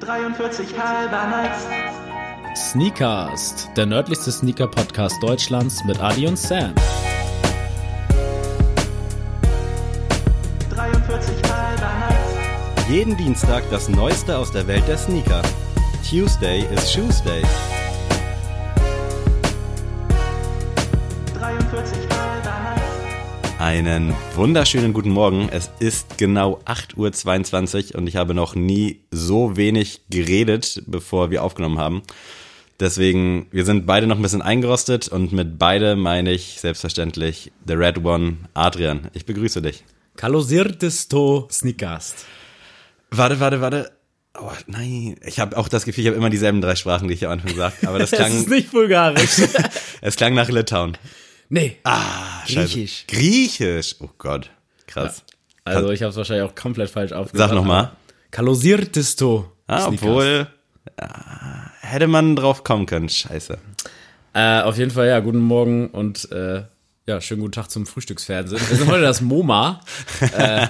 [0.00, 1.66] 43 halber Nights.
[2.70, 6.74] Sneakast, der nördlichste Sneaker-Podcast Deutschlands mit Adi und Sam.
[10.70, 12.88] 43 halber Nights.
[12.88, 15.42] Jeden Dienstag das Neueste aus der Welt der Sneaker.
[16.08, 17.24] Tuesday is Shoes
[23.64, 25.48] Einen wunderschönen guten Morgen.
[25.50, 31.42] Es ist genau 8.22 Uhr und ich habe noch nie so wenig geredet, bevor wir
[31.42, 32.02] aufgenommen haben.
[32.78, 37.72] Deswegen, wir sind beide noch ein bisschen eingerostet und mit beide meine ich selbstverständlich The
[37.72, 39.08] Red One, Adrian.
[39.14, 39.82] Ich begrüße dich.
[40.16, 42.26] Kalosiertesto Sneakast.
[43.10, 43.92] Warte, warte, warte.
[44.38, 47.24] Oh, nein, ich habe auch das Gefühl, ich habe immer dieselben drei Sprachen, die ich
[47.24, 47.88] am Anfang sage.
[47.88, 49.38] Aber das Das klang, ist nicht bulgarisch.
[50.02, 50.98] es klang nach Litauen.
[51.54, 51.76] Nee.
[51.84, 52.74] Ah, scheiße.
[52.74, 53.04] Griechisch.
[53.06, 53.96] Griechisch.
[54.00, 54.50] Oh Gott,
[54.86, 55.22] krass.
[55.64, 57.50] Also ich habe es wahrscheinlich auch komplett falsch aufgesagt.
[57.50, 57.92] Sag noch mal.
[58.30, 60.46] Kalosiertesto Ah, obwohl,
[61.00, 63.08] ah, hätte man drauf kommen können.
[63.08, 63.56] Scheiße.
[64.34, 66.64] Äh, auf jeden Fall, ja, guten Morgen und äh,
[67.06, 68.60] ja, schönen guten Tag zum Frühstücksfernsehen.
[68.68, 69.80] Wir sind heute das MoMA.
[70.36, 70.66] äh,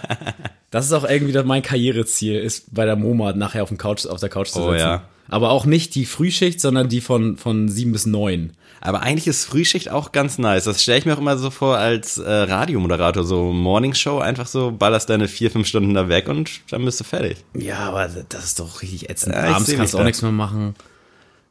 [0.71, 4.07] das ist auch irgendwie das mein Karriereziel, ist bei der MoMA nachher auf, dem Couch,
[4.07, 4.81] auf der Couch zu Oh, sitzen.
[4.81, 5.03] ja.
[5.29, 8.53] Aber auch nicht die Frühschicht, sondern die von, von sieben bis neun.
[8.85, 10.65] Aber eigentlich ist Frühschicht auch ganz nice.
[10.65, 14.73] Das stelle ich mir auch immer so vor als äh, Radiomoderator, so Morningshow, einfach so
[14.73, 17.39] ballerst deine vier, fünf Stunden da weg und dann bist du fertig.
[17.55, 19.35] Ja, aber das ist doch richtig ätzend.
[19.35, 20.05] Ja, Abends kannst du auch da.
[20.05, 20.75] nichts mehr machen.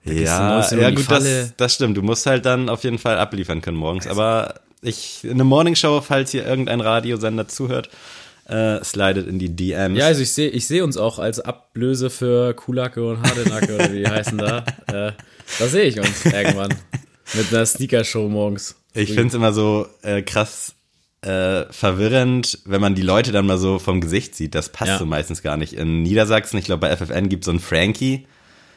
[0.03, 1.97] Ja, ja gut, das, das stimmt.
[1.97, 4.05] Du musst halt dann auf jeden Fall abliefern können morgens.
[4.05, 7.89] Aber ich, eine Morningshow, falls hier irgendein Radiosender zuhört,
[8.47, 9.97] äh, slidet in die DMs.
[9.97, 13.91] Ja, also ich sehe ich seh uns auch als Ablöse für Kulacke und Hardenacke oder
[13.91, 14.59] wie die heißen da.
[14.85, 15.13] Äh,
[15.57, 16.75] da sehe ich uns irgendwann.
[17.33, 18.75] Mit einer Sneaker-Show morgens.
[18.93, 20.75] Ich finde es immer so äh, krass
[21.21, 24.53] äh, verwirrend, wenn man die Leute dann mal so vom Gesicht sieht.
[24.55, 24.97] Das passt Ja.
[24.99, 25.73] so meistens gar nicht.
[25.73, 28.25] In Niedersachsen, ich glaube bei FFN gibt es so einen Frankie.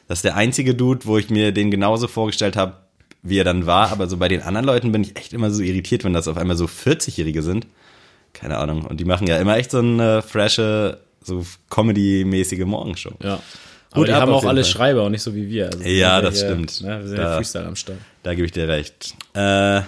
[0.09, 2.75] Das ist der einzige Dude, wo ich mir den genauso vorgestellt habe,
[3.23, 3.91] wie er dann war.
[3.91, 6.37] Aber so bei den anderen Leuten bin ich echt immer so irritiert, wenn das auf
[6.37, 7.67] einmal so 40-Jährige sind.
[8.33, 8.85] Keine Ahnung.
[8.87, 13.13] Und die machen ja immer echt so eine frische, so Comedy-mäßige Morgenshow.
[13.23, 13.41] Ja.
[13.95, 14.71] Hut die ab haben auch alle Fall.
[14.71, 15.67] Schreiber und nicht so wie wir.
[15.67, 16.81] Also wir Ja, sind das hier, stimmt.
[16.83, 17.99] Ne, wir sind Da- ja Freestyle am Start.
[18.27, 19.15] Da gebe ich dir recht.
[19.35, 19.83] Äh,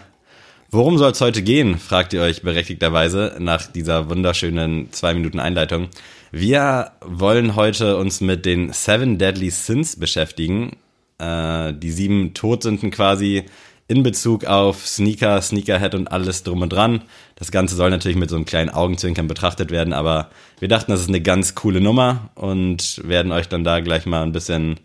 [0.71, 5.89] worum soll es heute gehen, fragt ihr euch berechtigterweise nach dieser wunderschönen zwei Minuten Einleitung.
[6.31, 10.77] Wir wollen heute uns mit den Seven Deadly Sins beschäftigen.
[11.19, 13.43] Äh, die sieben Todsünden quasi
[13.89, 17.03] in Bezug auf Sneaker, Sneakerhead und alles drum und dran.
[17.35, 21.01] Das Ganze soll natürlich mit so einem kleinen Augenzwinkern betrachtet werden, aber wir dachten, das
[21.01, 24.79] ist eine ganz coole Nummer und werden euch dann da gleich mal ein bisschen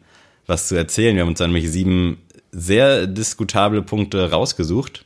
[0.47, 1.15] was zu erzählen.
[1.15, 2.17] Wir haben uns dann nämlich sieben
[2.53, 5.03] sehr diskutable Punkte rausgesucht.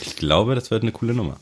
[0.00, 1.36] Ich glaube, das wird eine coole Nummer.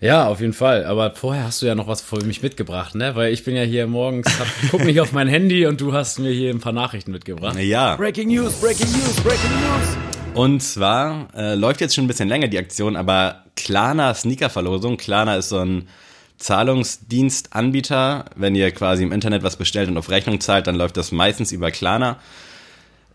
[0.00, 0.84] Ja, auf jeden Fall.
[0.84, 3.16] Aber vorher hast du ja noch was für mich mitgebracht, ne?
[3.16, 6.20] Weil ich bin ja hier morgens, hab, guck nicht auf mein Handy und du hast
[6.20, 7.58] mir hier ein paar Nachrichten mitgebracht.
[7.58, 9.96] Ja, Breaking News, Breaking News, Breaking News.
[10.34, 14.98] und zwar äh, läuft jetzt schon ein bisschen länger die Aktion, aber Klarna Sneaker-Verlosung.
[14.98, 15.88] Klarna ist so ein
[16.36, 18.26] Zahlungsdienstanbieter.
[18.36, 21.50] Wenn ihr quasi im Internet was bestellt und auf Rechnung zahlt, dann läuft das meistens
[21.50, 22.18] über Klarna.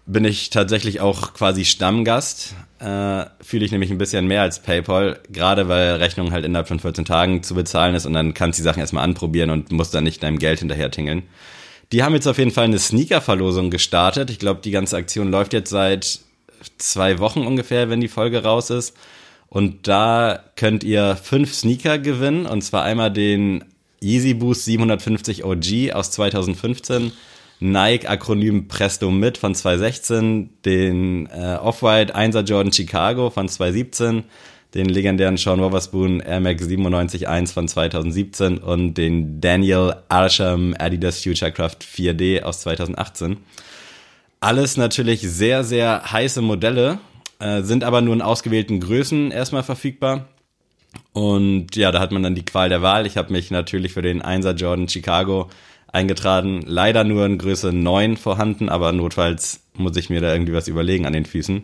[0.06, 2.56] Bin ich tatsächlich auch quasi Stammgast.
[2.80, 6.80] Äh, Fühle ich nämlich ein bisschen mehr als PayPal, gerade weil Rechnung halt innerhalb von
[6.80, 9.94] 14 Tagen zu bezahlen ist und dann kannst du die Sachen erstmal anprobieren und musst
[9.94, 11.24] dann nicht deinem Geld hinterher tingeln.
[11.94, 14.30] Die haben jetzt auf jeden Fall eine Sneaker-Verlosung gestartet.
[14.30, 16.20] Ich glaube, die ganze Aktion läuft jetzt seit
[16.78, 18.98] zwei Wochen ungefähr, wenn die Folge raus ist.
[19.48, 22.46] Und da könnt ihr fünf Sneaker gewinnen.
[22.48, 23.64] Und zwar einmal den
[24.02, 27.12] Yeezy Boost 750 OG aus 2015,
[27.64, 34.26] Nike Akronym Presto Mit von 2016, den äh, Off-White 1er Jordan Chicago von 2017,
[34.74, 41.78] den legendären Sean Wotherspoon Air Max 97.1 von 2017 und den Daniel Arsham Adidas Futurecraft
[41.80, 43.38] 4D aus 2018.
[44.42, 47.00] Alles natürlich sehr, sehr heiße Modelle,
[47.40, 50.28] äh, sind aber nur in ausgewählten Größen erstmal verfügbar.
[51.14, 53.06] Und ja, da hat man dann die Qual der Wahl.
[53.06, 55.50] Ich habe mich natürlich für den 1er Jordan Chicago
[55.94, 56.64] eingetragen.
[56.66, 61.06] Leider nur in Größe 9 vorhanden, aber notfalls muss ich mir da irgendwie was überlegen
[61.06, 61.62] an den Füßen.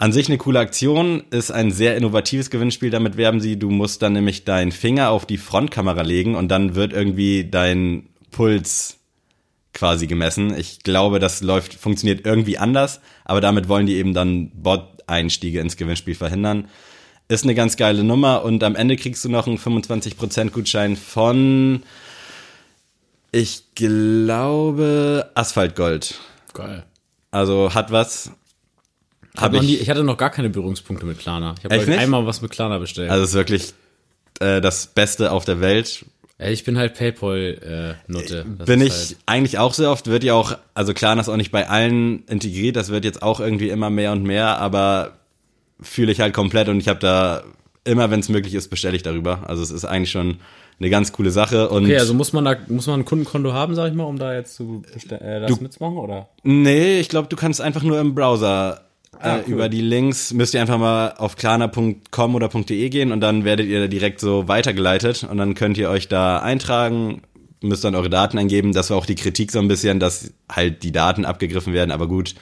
[0.00, 3.58] An sich eine coole Aktion, ist ein sehr innovatives Gewinnspiel, damit werben sie.
[3.58, 8.08] Du musst dann nämlich deinen Finger auf die Frontkamera legen und dann wird irgendwie dein
[8.30, 8.98] Puls
[9.74, 10.56] quasi gemessen.
[10.56, 15.76] Ich glaube, das läuft, funktioniert irgendwie anders, aber damit wollen die eben dann Bot-Einstiege ins
[15.76, 16.68] Gewinnspiel verhindern.
[17.28, 21.82] Ist eine ganz geile Nummer und am Ende kriegst du noch einen 25% Gutschein von,
[23.32, 26.18] ich glaube, Asphaltgold.
[26.54, 26.84] Geil.
[27.30, 28.30] Also hat was.
[29.36, 29.82] Hab Hab noch nie, ich.
[29.82, 31.54] ich hatte noch gar keine Berührungspunkte mit Klarna.
[31.58, 33.10] Ich habe ich, einmal was mit Klarna bestellt.
[33.10, 33.74] Also es ist wirklich
[34.40, 36.04] äh, das Beste auf der Welt.
[36.40, 38.44] Ich bin halt Paypal-Nutte.
[38.44, 41.36] Bin ich Halt, eigentlich auch sehr oft, wird ja auch, also klar, das ist auch
[41.36, 45.18] nicht bei allen integriert, das wird jetzt auch irgendwie immer mehr und mehr, aber
[45.80, 47.42] fühle ich halt komplett und ich habe da
[47.82, 49.48] immer, wenn es möglich ist, bestelle ich darüber.
[49.48, 50.38] Also es ist eigentlich schon
[50.80, 53.74] eine ganz coole Sache und okay, also muss man da, muss man ein Kundenkonto haben,
[53.74, 56.28] sag ich mal, um da jetzt zu äh, das mitzumachen, oder?
[56.44, 58.82] nee, ich glaube, du kannst einfach nur im Browser
[59.20, 59.54] Ah, äh, cool.
[59.54, 63.66] über die Links müsst ihr einfach mal auf klarna.com oder .de gehen und dann werdet
[63.66, 67.22] ihr direkt so weitergeleitet und dann könnt ihr euch da eintragen,
[67.60, 68.72] müsst dann eure Daten eingeben.
[68.72, 72.06] Das war auch die Kritik so ein bisschen, dass halt die Daten abgegriffen werden, aber
[72.06, 72.34] gut,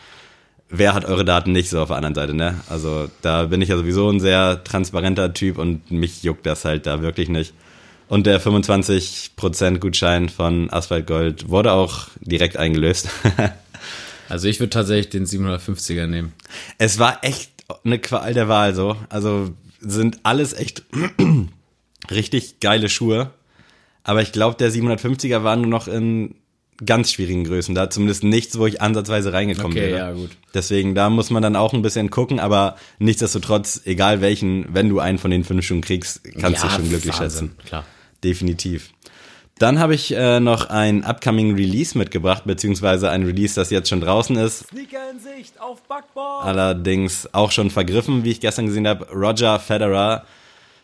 [0.69, 2.61] wer hat eure Daten nicht so auf der anderen Seite, ne?
[2.69, 6.87] Also da bin ich ja sowieso ein sehr transparenter Typ und mich juckt das halt
[6.87, 7.55] da wirklich nicht.
[8.09, 13.09] Und der 25% Gutschein von Asphalt Gold wurde auch direkt eingelöst.
[14.29, 16.33] Also ich würde tatsächlich den 750er nehmen.
[16.79, 17.53] Es war echt
[17.85, 18.97] eine Qual der Wahl so.
[19.09, 19.51] Also
[19.81, 20.83] sind alles echt
[22.11, 23.31] richtig geile Schuhe.
[24.03, 26.35] Aber ich glaube, der 750er war nur noch in
[26.85, 27.75] ganz schwierigen Größen.
[27.75, 29.99] Da zumindest nichts, wo ich ansatzweise reingekommen Okay, wäre.
[29.99, 30.31] ja, gut.
[30.55, 34.99] Deswegen, da muss man dann auch ein bisschen gucken, aber nichtsdestotrotz, egal welchen, wenn du
[34.99, 37.59] einen von den fünf Schuhen kriegst, kannst du dich schon glücklich Wahnsinn, schätzen.
[37.67, 37.85] Klar.
[38.27, 38.91] Definitiv.
[39.59, 44.01] Dann habe ich äh, noch ein upcoming Release mitgebracht, beziehungsweise ein Release, das jetzt schon
[44.01, 44.67] draußen ist.
[44.67, 46.45] Sneaker in Sicht auf Backboard.
[46.45, 49.07] allerdings auch schon vergriffen, wie ich gestern gesehen habe.
[49.13, 50.27] Roger Federer,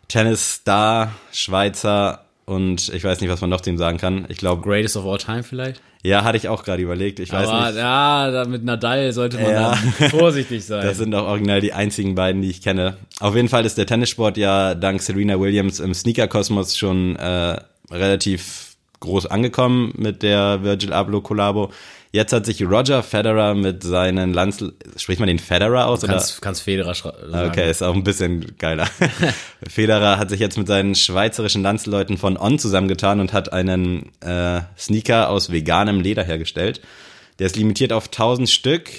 [0.06, 4.26] Tennisstar, Schweizer und ich weiß nicht, was man noch zu ihm sagen kann.
[4.28, 5.80] Ich glaube, Greatest of all time vielleicht?
[6.04, 7.20] ja, hatte ich auch gerade überlegt.
[7.20, 7.78] Ich weiß Aber nicht.
[7.78, 9.74] ja, mit Nadal sollte man Ja.
[10.10, 10.84] vorsichtig sein.
[10.84, 12.96] Das sind auch original die einzigen beiden, die ich kenne.
[13.20, 17.56] Auf jeden Fall ist der Tennissport ja dank Serena Williams im Sneaker-Kosmos schon äh,
[17.90, 21.70] relativ groß angekommen mit der Virgil Abloh Kollabo.
[22.14, 24.62] Jetzt hat sich Roger Federer mit seinen Lanz...
[24.96, 26.04] Spricht man den Federer aus?
[26.04, 26.12] oder?
[26.12, 27.48] kannst, kannst Federer sagen.
[27.48, 28.86] Okay, ist auch ein bisschen geiler.
[29.66, 34.60] Federer hat sich jetzt mit seinen schweizerischen Landsleuten von On zusammengetan und hat einen äh,
[34.78, 36.82] Sneaker aus veganem Leder hergestellt.
[37.38, 38.90] Der ist limitiert auf 1000 Stück.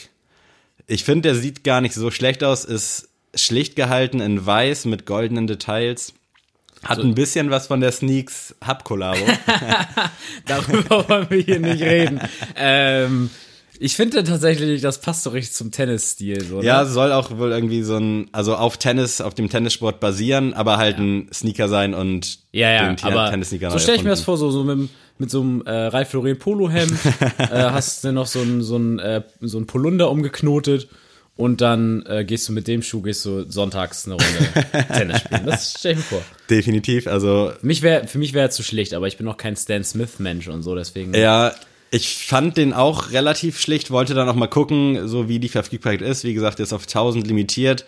[0.87, 5.05] Ich finde, der sieht gar nicht so schlecht aus, ist schlicht gehalten in weiß mit
[5.05, 6.13] goldenen Details.
[6.83, 9.25] Hat ein bisschen was von der Sneaks Hub Collabo.
[10.45, 12.19] Darüber wollen wir hier nicht reden.
[12.55, 13.29] ähm,
[13.79, 16.41] ich finde tatsächlich, das passt so richtig zum Tennisstil.
[16.43, 16.65] So, ne?
[16.65, 20.77] ja, soll auch wohl irgendwie so ein, also auf Tennis, auf dem Tennissport basieren, aber
[20.77, 24.21] halt ein Sneaker sein und Ja, ja, den aber Tennissneaker so stelle ich mir das
[24.21, 26.93] vor, so, so mit, mit so einem äh, Ralph Lauren Polohemd,
[27.39, 30.87] äh, hast du noch so ein, so ein, äh, so ein Polunder umgeknotet
[31.35, 35.45] und dann äh, gehst du mit dem Schuh, gehst du sonntags eine Runde Tennis spielen.
[35.45, 36.21] Das stelle ich mir vor.
[36.49, 40.19] Definitiv, also Für mich wäre wäre zu schlicht, aber ich bin auch kein Stan Smith
[40.19, 41.13] Mensch und so, deswegen.
[41.15, 41.53] Ja,
[41.89, 46.01] ich fand den auch relativ schlicht, wollte dann auch mal gucken, so wie die Verfügbarkeit
[46.01, 46.23] ist.
[46.23, 47.85] Wie gesagt, ist auf 1000 limitiert.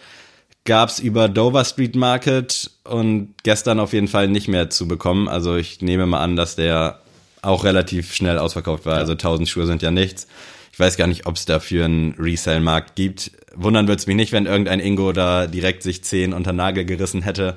[0.63, 5.27] Gab's über Dover Street Market und gestern auf jeden Fall nicht mehr zu bekommen.
[5.27, 7.01] Also ich nehme mal an, dass der
[7.43, 8.97] auch relativ schnell ausverkauft war.
[8.97, 10.27] Also 1000 Schuhe sind ja nichts.
[10.75, 13.31] Ich weiß gar nicht, ob es dafür einen Resell-Markt gibt.
[13.55, 17.55] Wundern wird's mich nicht, wenn irgendein Ingo da direkt sich 10 unter Nagel gerissen hätte.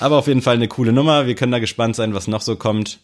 [0.00, 1.26] Aber auf jeden Fall eine coole Nummer.
[1.26, 3.00] Wir können da gespannt sein, was noch so kommt.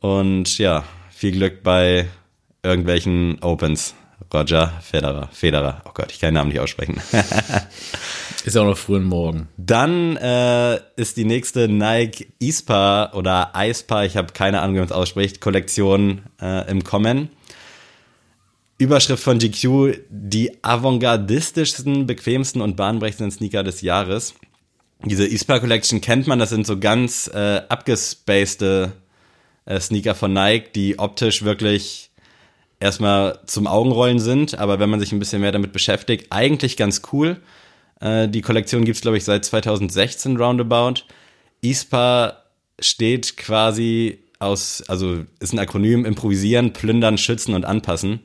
[0.00, 2.08] Und ja, viel Glück bei
[2.62, 3.94] irgendwelchen Opens.
[4.34, 5.30] Roger Federer.
[5.32, 5.80] Federer.
[5.86, 7.00] Oh Gott, ich kann den Namen nicht aussprechen.
[8.44, 9.48] Ist ja auch noch frühen Morgen.
[9.56, 14.88] Dann äh, ist die nächste Nike ISPA oder ISPA, ich habe keine Ahnung, wie man
[14.88, 17.30] es ausspricht, Kollektion äh, im Kommen.
[18.78, 24.34] Überschrift von GQ, die avantgardistischsten, bequemsten und bahnbrechendsten Sneaker des Jahres.
[25.04, 28.92] Diese ISPA Collection kennt man, das sind so ganz äh, abgespacede
[29.66, 32.10] äh, Sneaker von Nike, die optisch wirklich
[32.80, 37.02] erstmal zum Augenrollen sind, aber wenn man sich ein bisschen mehr damit beschäftigt, eigentlich ganz
[37.12, 37.40] cool.
[38.00, 41.04] Äh, die Kollektion gibt's glaube ich, seit 2016 roundabout.
[41.60, 42.42] ISPA
[42.80, 48.20] steht quasi aus, also ist ein Akronym, improvisieren, plündern, schützen und anpassen.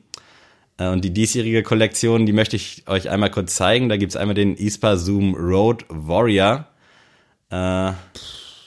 [0.80, 3.88] Äh, Und die diesjährige Kollektion, die möchte ich euch einmal kurz zeigen.
[3.88, 6.66] Da gibt's einmal den ISPA Zoom Road Warrior.
[7.50, 7.92] Äh,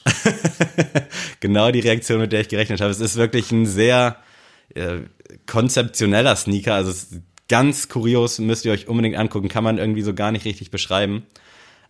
[1.39, 2.91] genau die Reaktion, mit der ich gerechnet habe.
[2.91, 4.17] Es ist wirklich ein sehr
[4.75, 4.99] äh,
[5.47, 6.75] konzeptioneller Sneaker.
[6.75, 9.49] Also es ist ganz kurios, müsst ihr euch unbedingt angucken.
[9.49, 11.25] Kann man irgendwie so gar nicht richtig beschreiben.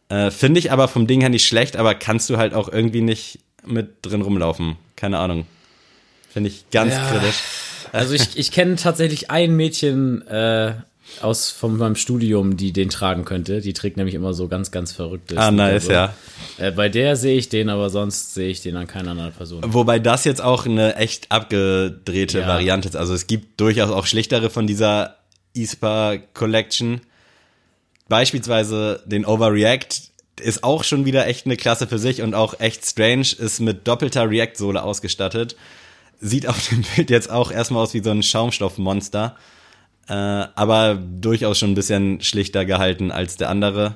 [0.09, 3.01] Äh, Finde ich aber vom Ding her nicht schlecht, aber kannst du halt auch irgendwie
[3.01, 4.75] nicht mit drin rumlaufen.
[4.95, 5.45] Keine Ahnung.
[6.29, 7.09] Finde ich ganz Ja.
[7.09, 7.41] kritisch.
[7.93, 10.73] Also ich, ich kenne tatsächlich ein Mädchen äh,
[11.21, 13.61] aus von meinem Studium, die den tragen könnte.
[13.61, 15.37] Die trägt nämlich immer so ganz, ganz verrückte.
[15.37, 15.91] Ah, nice, so.
[15.91, 16.13] ja.
[16.57, 19.61] Äh, bei der sehe ich den, aber sonst sehe ich den an keiner anderen Person.
[19.67, 22.47] Wobei das jetzt auch eine echt abgedrehte Ja.
[22.47, 22.95] Variante ist.
[22.95, 25.17] Also es gibt durchaus auch schlichtere von dieser
[25.53, 27.01] ISPA Collection.
[28.09, 30.01] Beispielsweise den Overreact.
[30.41, 33.87] ist auch schon wieder echt eine Klasse für sich und auch echt strange, ist mit
[33.87, 35.55] doppelter React-Sohle ausgestattet.
[36.25, 39.35] Sieht auf dem Bild jetzt auch erstmal aus wie so ein Schaumstoffmonster,
[40.07, 43.95] äh, aber durchaus schon ein bisschen schlichter gehalten als der andere.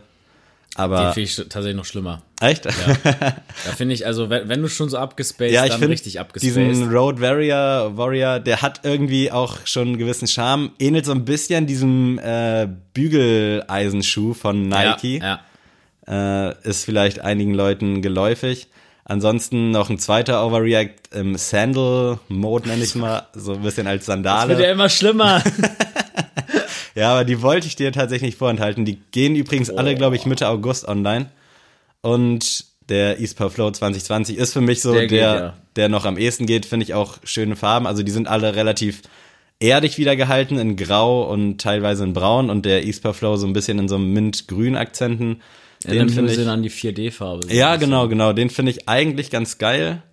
[0.75, 2.21] Den Aber finde ich tatsächlich noch schlimmer.
[2.41, 2.65] echt?
[2.65, 2.71] Da
[3.77, 6.55] finde ich, also wenn, wenn du schon so abgespaced, Ja, ich dann richtig abgespaced.
[6.55, 10.71] diesen Road Warrior, Warrior, der hat irgendwie auch schon einen gewissen Charme.
[10.77, 15.19] Ähnelt so ein bisschen diesem äh, Bügeleisenschuh von Nike.
[15.19, 15.39] Ja,
[16.07, 16.49] ja.
[16.49, 18.67] Äh, ist vielleicht einigen Leuten geläufig.
[19.09, 24.17] Ansonsten noch ein zweiter Overreact im Sandal-Mode, nenne ich mal, so ein bisschen als Das
[24.17, 24.61] wird Sandale.
[24.63, 25.41] ja immer schlimmer.
[26.95, 28.83] Ja, aber die wollte ich dir tatsächlich nicht vorenthalten.
[28.83, 31.27] Die gehen übrigens alle, glaube ich, Mitte August online.
[32.01, 35.89] Und der Eastpower Flow 2020 ist für mich so Der der, geht, der, ja.
[35.89, 37.85] noch am ehesten geht, finde ich auch schöne Farben.
[37.85, 39.03] Also die sind alle relativ
[39.59, 43.53] erdig wieder gehalten in Grau und teilweise in Braun und der Eastpower Flow so ein
[43.53, 45.41] bisschen in so einem Mint-Grün Akzenten.
[45.87, 47.53] Den finde ich, an die 4D-Farbe.
[47.53, 48.33] ja, genau, genau.
[48.33, 50.03] Den finde ich eigentlich ganz geil.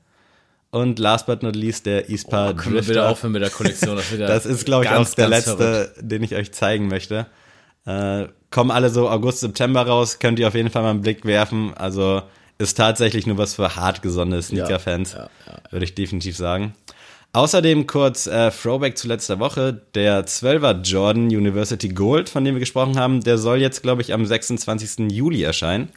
[0.70, 3.08] Und last but not least der Ispa Oh, können Drifter.
[3.08, 3.96] aufhören mit der Kollektion?
[3.96, 5.92] Das, ja Das ist, glaube ich, ganz, auch der letzte, verrückt.
[6.00, 7.26] den ich euch zeigen möchte.
[7.86, 11.24] Äh, kommen alle so August, September raus, könnt ihr auf jeden Fall mal einen Blick
[11.24, 11.74] werfen.
[11.74, 12.22] Also
[12.58, 15.58] ist tatsächlich nur was für hartgesonnene Sneaker-Fans, ja, ja.
[15.70, 16.74] würde ich definitiv sagen.
[17.34, 19.80] Außerdem kurz äh, Throwback zu letzter Woche.
[19.96, 24.12] Der 12er Jordan University Gold, von dem wir gesprochen haben, der soll jetzt, glaube ich,
[24.12, 25.10] am 26.
[25.10, 25.88] Juli erscheinen.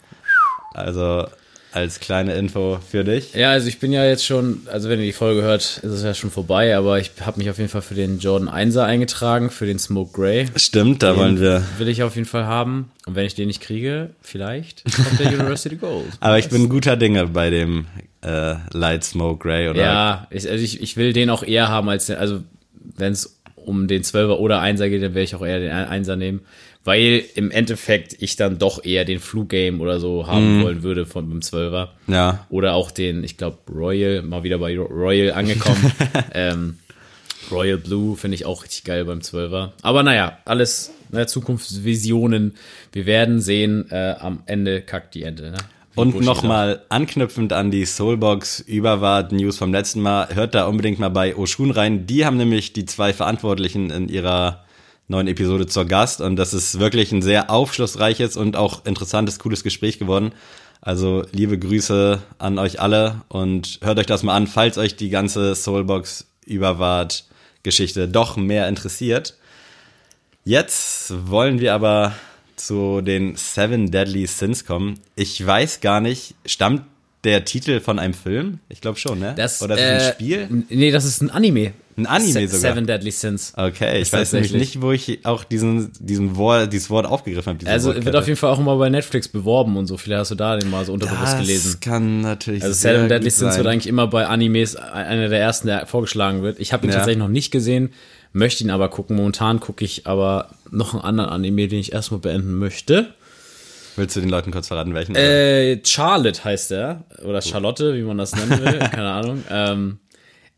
[0.74, 1.28] Also
[1.70, 3.34] als kleine Info für dich.
[3.34, 6.02] Ja, also ich bin ja jetzt schon, also wenn ihr die Folge hört, ist es
[6.02, 9.50] ja schon vorbei, aber ich habe mich auf jeden Fall für den Jordan 1er eingetragen,
[9.50, 10.46] für den Smoke Grey.
[10.56, 12.90] Stimmt, da wollen wir Will ich auf jeden Fall haben.
[13.06, 16.06] Und wenn ich den nicht kriege, vielleicht kommt der University Gold.
[16.18, 17.86] Aber ich bin guter Dinge bei dem
[18.22, 21.88] äh, Light Smoke Grey oder Ja, ich, also ich, ich will den auch eher haben
[21.88, 22.42] als den, also
[22.96, 26.16] wenn es um den 12er oder 1er geht, dann werde ich auch eher den 1er
[26.16, 26.40] nehmen.
[26.84, 31.04] Weil im Endeffekt ich dann doch eher den Flu Game oder so haben wollen würde
[31.04, 31.88] von dem 12er.
[32.06, 32.46] ja.
[32.48, 35.92] Oder auch den, ich glaube, Royal, mal wieder bei Royal angekommen.
[36.32, 36.78] ähm,
[37.50, 39.72] Royal Blue finde ich auch richtig geil beim 12er.
[39.82, 42.54] Aber naja, alles ne, Zukunftsvisionen.
[42.92, 45.50] Wir werden sehen, äh, am Ende kackt die Ente.
[45.50, 45.58] Ne?
[45.94, 51.08] Und nochmal anknüpfend an die Soulbox Überwart News vom letzten Mal, hört da unbedingt mal
[51.08, 52.06] bei Oshun rein.
[52.06, 54.64] Die haben nämlich die zwei Verantwortlichen in ihrer
[55.08, 59.64] neuen Episode zur Gast und das ist wirklich ein sehr aufschlussreiches und auch interessantes, cooles
[59.64, 60.32] Gespräch geworden.
[60.80, 65.10] Also liebe Grüße an euch alle und hört euch das mal an, falls euch die
[65.10, 67.24] ganze Soulbox Überwart
[67.62, 69.34] Geschichte doch mehr interessiert.
[70.44, 72.14] Jetzt wollen wir aber
[72.60, 74.98] zu den Seven Deadly Sins kommen.
[75.16, 76.82] Ich weiß gar nicht, stammt
[77.24, 78.60] der Titel von einem Film?
[78.68, 79.34] Ich glaube schon, ne?
[79.36, 80.64] Das, Oder ist äh, ein Spiel?
[80.68, 81.72] Nee, das ist ein Anime.
[81.96, 82.60] Ein Anime Se sogar.
[82.74, 83.52] Seven Deadly Sins.
[83.56, 87.66] Okay, ich weiß nämlich nicht, wo ich auch diesen, diesen Wort, dieses Wort aufgegriffen habe.
[87.68, 88.18] Also wird Wortkette.
[88.20, 89.96] auf jeden Fall auch immer bei Netflix beworben und so.
[89.96, 91.80] Vielleicht hast du da den mal so unterbewusst das gelesen.
[91.80, 93.64] kann natürlich Also sehr Seven Deadly Sins sein.
[93.64, 96.60] wird eigentlich immer bei Animes einer der ersten, der vorgeschlagen wird.
[96.60, 96.98] Ich habe ihn Ja.
[96.98, 97.90] tatsächlich noch nicht gesehen,
[98.32, 99.16] möchte ihn aber gucken.
[99.16, 103.14] Momentan gucke ich aber noch einen anderen Anime, den ich erstmal beenden möchte.
[103.96, 105.16] Willst du den Leuten kurz verraten, welchen?
[105.16, 107.04] Äh, Charlotte heißt er.
[107.24, 108.78] Oder Charlotte, wie man das nennen will.
[108.92, 109.42] Keine Ahnung.
[109.50, 109.98] Ähm,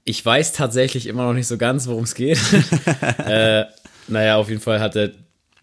[0.04, 2.38] ich weiß tatsächlich immer noch nicht so ganz, worum es geht.
[3.26, 3.64] äh,
[4.08, 5.12] naja, auf jeden Fall hat der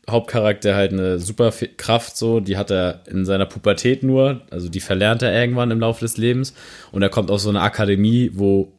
[0.09, 4.79] Hauptcharakter halt eine super Kraft so, die hat er in seiner Pubertät nur, also die
[4.79, 6.53] verlernt er irgendwann im Laufe des Lebens
[6.93, 8.71] und er kommt aus so einer Akademie, wo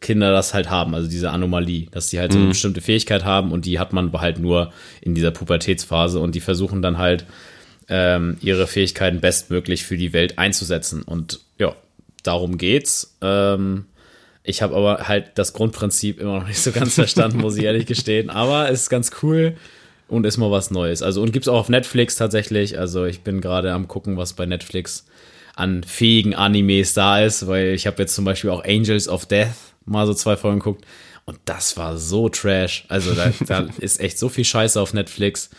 [0.00, 3.52] Kinder das halt haben, also diese Anomalie, dass die halt so eine bestimmte Fähigkeit haben
[3.52, 7.26] und die hat man halt nur in dieser Pubertätsphase und die versuchen dann halt
[7.88, 11.02] ähm, ihre Fähigkeiten bestmöglich für die Welt einzusetzen.
[11.02, 11.74] Und ja,
[12.22, 13.16] darum geht's.
[13.22, 13.86] Ähm,
[14.42, 17.86] ich habe aber halt das Grundprinzip immer noch nicht so ganz verstanden, muss ich ehrlich
[17.86, 18.30] gestehen.
[18.30, 19.56] Aber es ist ganz cool
[20.08, 21.02] und ist mal was Neues.
[21.02, 22.78] Also und gibt's auch auf Netflix tatsächlich.
[22.78, 25.06] Also ich bin gerade am gucken, was bei Netflix
[25.58, 29.48] an fähigen Animes da ist, weil ich habe jetzt zum Beispiel auch Angels of Death
[29.84, 30.84] mal so zwei Folgen geguckt
[31.24, 32.84] und das war so trash.
[32.88, 35.50] Also da, da ist echt so viel Scheiße auf Netflix.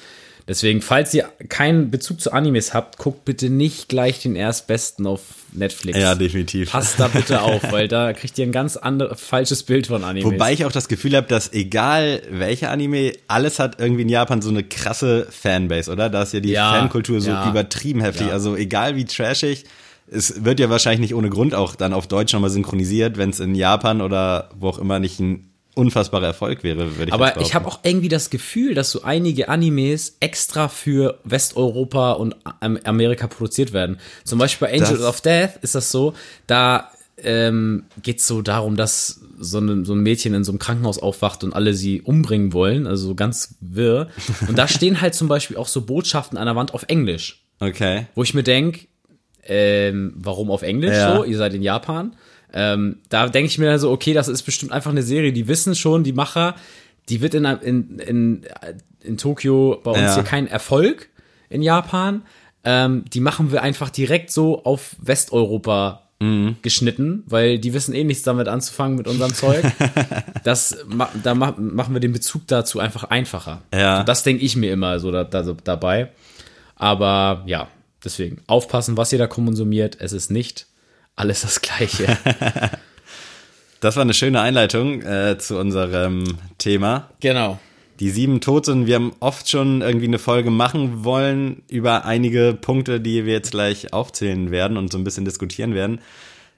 [0.47, 5.21] Deswegen, falls ihr keinen Bezug zu Animes habt, guckt bitte nicht gleich den erstbesten auf
[5.51, 5.99] Netflix.
[5.99, 6.71] ja, definitiv.
[6.71, 10.31] Passt da bitte auf, weil da kriegt ihr ein ganz anderes, falsches Bild von Animes.
[10.31, 14.41] Wobei ich auch das Gefühl habe, dass egal welcher Anime, alles hat irgendwie in Japan
[14.41, 16.09] so eine krasse Fanbase, oder?
[16.09, 17.47] Da ist ja die Ja, Fankultur so ja.
[17.47, 18.27] übertrieben heftig.
[18.27, 18.33] Ja.
[18.33, 19.65] Also egal wie trashig,
[20.11, 23.39] es wird ja wahrscheinlich nicht ohne Grund auch dann auf Deutsch nochmal synchronisiert, wenn es
[23.39, 27.53] in Japan oder wo auch immer nicht ein unfassbarer Erfolg wäre, würde ich Aber ich
[27.53, 33.27] habe auch irgendwie das Gefühl, dass so einige Animes extra für Westeuropa und Am- Amerika
[33.27, 33.97] produziert werden.
[34.25, 36.13] Zum Beispiel bei Angels Das- of Death ist das so,
[36.47, 36.91] da
[37.23, 40.99] ähm, geht es so darum, dass so, eine, so ein Mädchen in so einem Krankenhaus
[40.99, 44.09] aufwacht und alle sie umbringen wollen, also so ganz wirr.
[44.49, 47.45] Und da stehen halt zum Beispiel auch so Botschaften an der Wand auf Englisch.
[47.61, 48.07] Okay.
[48.15, 48.87] wo ich mir denk,
[49.49, 51.17] ähm, warum auf Englisch Ja.
[51.17, 51.23] so?
[51.25, 52.15] Ihr seid in Japan.
[52.53, 55.47] Ähm, da denke ich mir dann so, okay, das ist bestimmt einfach eine Serie, die
[55.47, 56.55] wissen schon, die Macher,
[57.09, 58.41] die wird in, in, in,
[59.01, 60.13] in Tokio bei uns Ja.
[60.15, 61.09] hier kein Erfolg
[61.49, 62.21] in Japan.
[62.63, 66.57] Ähm, die machen wir einfach direkt so auf Westeuropa Mhm.
[66.61, 69.63] geschnitten, weil die wissen eh nichts damit anzufangen mit unserem Zeug.
[70.43, 70.77] Das,
[71.23, 73.61] da ma machen wir den Bezug dazu einfach einfacher.
[73.73, 74.03] Ja.
[74.03, 76.09] Das denke ich mir immer so da, da, so dabei.
[76.75, 77.67] Aber ja,
[78.03, 79.97] deswegen aufpassen, was ihr da konsumiert.
[79.99, 80.67] Es ist nicht
[81.15, 82.17] alles das Gleiche.
[83.79, 87.11] Das war eine schöne Einleitung äh, zu unserem Thema.
[87.21, 87.59] genau.
[88.01, 93.01] Die sieben Toten, wir haben oft schon irgendwie eine Folge machen wollen über einige Punkte,
[93.01, 95.99] die wir jetzt gleich aufzählen werden und so ein bisschen diskutieren werden.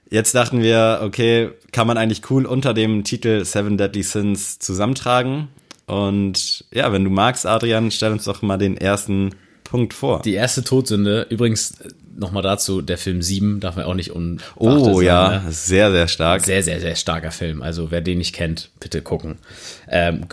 [0.08, 5.48] Jetzt dachten wir, okay, kann man eigentlich cool unter dem Titel Seven Deadly Sins zusammentragen.
[5.86, 9.30] Und ja, wenn du magst, Adrian, stell uns doch mal den ersten
[9.72, 10.20] Punkt vor.
[10.20, 11.74] Die erste Todsünde, übrigens
[12.14, 15.50] nochmal dazu, der Film 7 darf man auch nicht un oh ja, Ne?
[15.50, 16.44] sehr, sehr stark.
[16.44, 17.62] Sehr, sehr, sehr starker Film.
[17.62, 19.38] Also wer den nicht kennt, bitte gucken.
[19.88, 20.26] Ähm,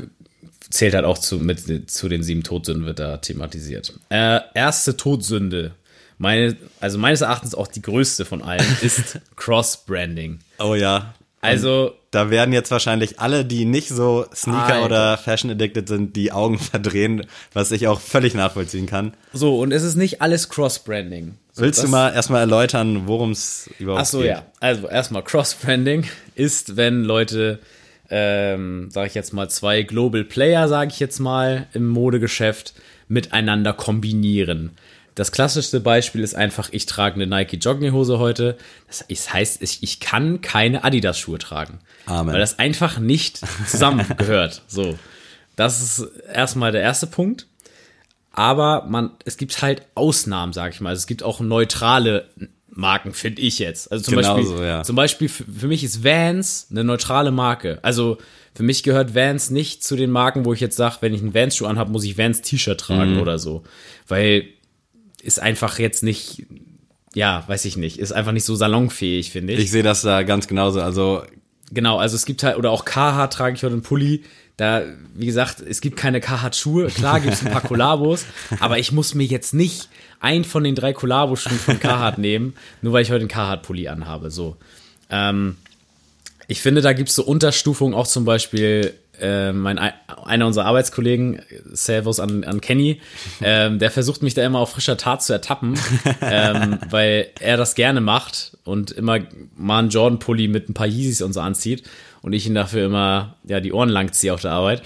[0.69, 3.93] zählt halt auch zu, mit, zu den sieben Todsünden, wird da thematisiert.
[4.10, 5.72] Äh, erste Todsünde,
[6.17, 10.39] meine, also meines Erachtens auch die größte von allen, ist Cross-Branding.
[10.60, 11.13] Oh ja.
[11.41, 14.86] Also, Da werden jetzt wahrscheinlich alle, die nicht so Sneaker Alter.
[14.86, 19.13] oder Fashion addicted sind, die Augen verdrehen, was ich auch völlig nachvollziehen kann.
[19.34, 21.36] so, und es ist nicht alles Cross-Branding.
[21.53, 24.27] So, Willst du mal erstmal erläutern, worum es überhaupt Ach so, geht?
[24.29, 24.46] ja.
[24.60, 26.05] Also erstmal Cross-Branding
[26.36, 27.60] ist, wenn Leute,
[28.10, 32.74] ähm, sage ich jetzt mal, zwei Global Player, sage ich jetzt mal, im Modegeschäft
[33.08, 34.72] miteinander kombinieren.
[35.16, 38.58] Das klassischste Beispiel ist einfach, ich trage eine Nike Jogginghose heute.
[38.88, 41.80] Das heißt, ich, ich kann keine Adidas-Schuhe tragen.
[42.06, 42.34] Amen.
[42.34, 44.62] Weil das einfach nicht zusammengehört.
[44.68, 44.98] so.
[45.56, 47.48] Das ist erstmal der erste Punkt.
[48.32, 50.89] Aber man, es gibt halt Ausnahmen, sag ich mal.
[50.92, 52.30] Also es gibt auch neutrale
[52.70, 53.92] Marken, finde ich jetzt.
[53.92, 54.84] Also zum Genau Beispiel, so, ja.
[54.84, 57.80] zum Beispiel für, für mich ist Vans eine neutrale Marke.
[57.82, 58.18] Also
[58.56, 61.34] für mich gehört Vans nicht zu den Marken, wo ich jetzt sage, wenn ich einen
[61.34, 63.22] Vans-Schuh anhabe, muss ich Vans T-Shirt tragen Mhm.
[63.22, 63.63] oder so.
[64.08, 64.45] Weil
[65.21, 66.45] ist einfach jetzt nicht,
[67.13, 69.60] ja, weiß ich nicht, ist einfach nicht so salonfähig, finde ich.
[69.60, 70.82] Ich sehe das da ganz genauso.
[70.82, 71.23] Also
[71.71, 74.23] Genau, also es gibt halt, oder auch Carhartt trage ich heute einen Pulli.
[74.58, 76.88] Da, wie gesagt, es gibt keine Carhartt-Schuhe.
[76.88, 78.25] Klar gibt es ein paar Kollabos,
[78.60, 79.88] aber ich muss mir jetzt nicht
[80.19, 84.32] einen von den drei Kollabo-Schuhen von Carhartt nehmen, nur weil ich heute einen Carhartt-Pulli anhabe.
[84.32, 84.58] So.
[85.10, 85.55] Ähm,
[86.47, 91.41] ich finde, da gibt es so Unterstufungen, auch zum Beispiel äh, mein, einer unserer Arbeitskollegen,
[91.71, 93.01] Servus an, an Kenny,
[93.41, 95.79] ähm, der versucht mich da immer auf frischer Tat zu ertappen,
[96.21, 99.19] ähm, weil er das gerne macht und immer
[99.55, 101.84] mal einen Jordan-Pulli mit ein paar Yeezys und so anzieht
[102.21, 104.84] und ich ihn dafür immer ja die Ohren lang ziehe auf der Arbeit.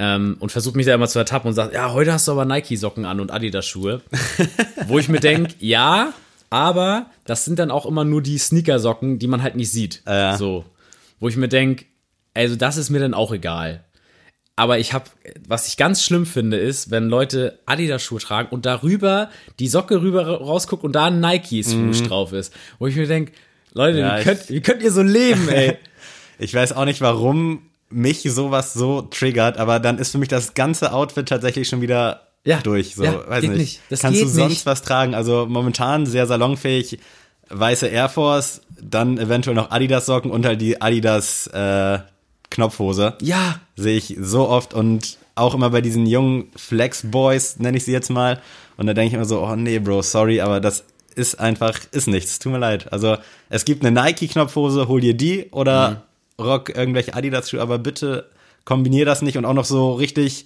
[0.00, 2.44] Ähm, und versucht mich da immer zu ertappen und sagt, ja, heute hast du aber
[2.44, 4.00] Nike-Socken an und Adidas-Schuhe.
[4.86, 6.12] Wo ich mir denke, ja,
[6.50, 10.02] aber das sind dann auch immer nur die Sneakersocken, die man halt nicht sieht.
[10.06, 10.36] Ja.
[10.36, 10.64] So.
[11.18, 11.84] Wo ich mir denke,
[12.38, 13.84] also das ist mir dann auch egal.
[14.56, 15.04] Aber ich habe,
[15.46, 20.26] was ich ganz schlimm finde, ist, wenn Leute Adidas-Schuhe tragen und darüber die Socke rüber
[20.26, 22.52] ra- rausguckt und da ein Nike-Swoosh drauf ist.
[22.80, 23.32] Wo ich mir denke,
[23.72, 24.04] Leute, Mhm.
[24.04, 25.76] Ja, wie, könnt, wie könnt ihr so leben, ey?
[26.40, 30.54] ich weiß auch nicht, warum mich sowas so triggert, aber dann ist für mich das
[30.54, 32.96] ganze Outfit tatsächlich schon wieder Ja, durch.
[32.96, 33.56] So, ja, weiß nicht.
[33.56, 33.80] nicht.
[33.90, 34.66] Das Kannst du sonst nicht.
[34.66, 35.14] was tragen?
[35.14, 36.98] Also momentan sehr salonfähig,
[37.48, 42.00] weiße Air Force, dann eventuell noch Adidas Socken und halt die Adidas äh,
[42.58, 43.14] Knopfhose.
[43.22, 47.84] Ja, Sehe ich so oft und auch immer bei diesen jungen Flex Boys, nenne ich
[47.84, 48.40] sie jetzt mal.
[48.76, 50.82] Und da denke ich immer so, oh nee, Bro, sorry, aber das
[51.14, 52.40] ist einfach, ist nichts.
[52.40, 52.92] Tut mir leid.
[52.92, 53.16] Also
[53.48, 56.02] es gibt eine Nike-Knopfhose, hol dir die oder
[56.40, 58.28] rock irgendwelche Adidas-Schuhe, aber bitte
[58.64, 60.44] kombinier das nicht und auch noch so richtig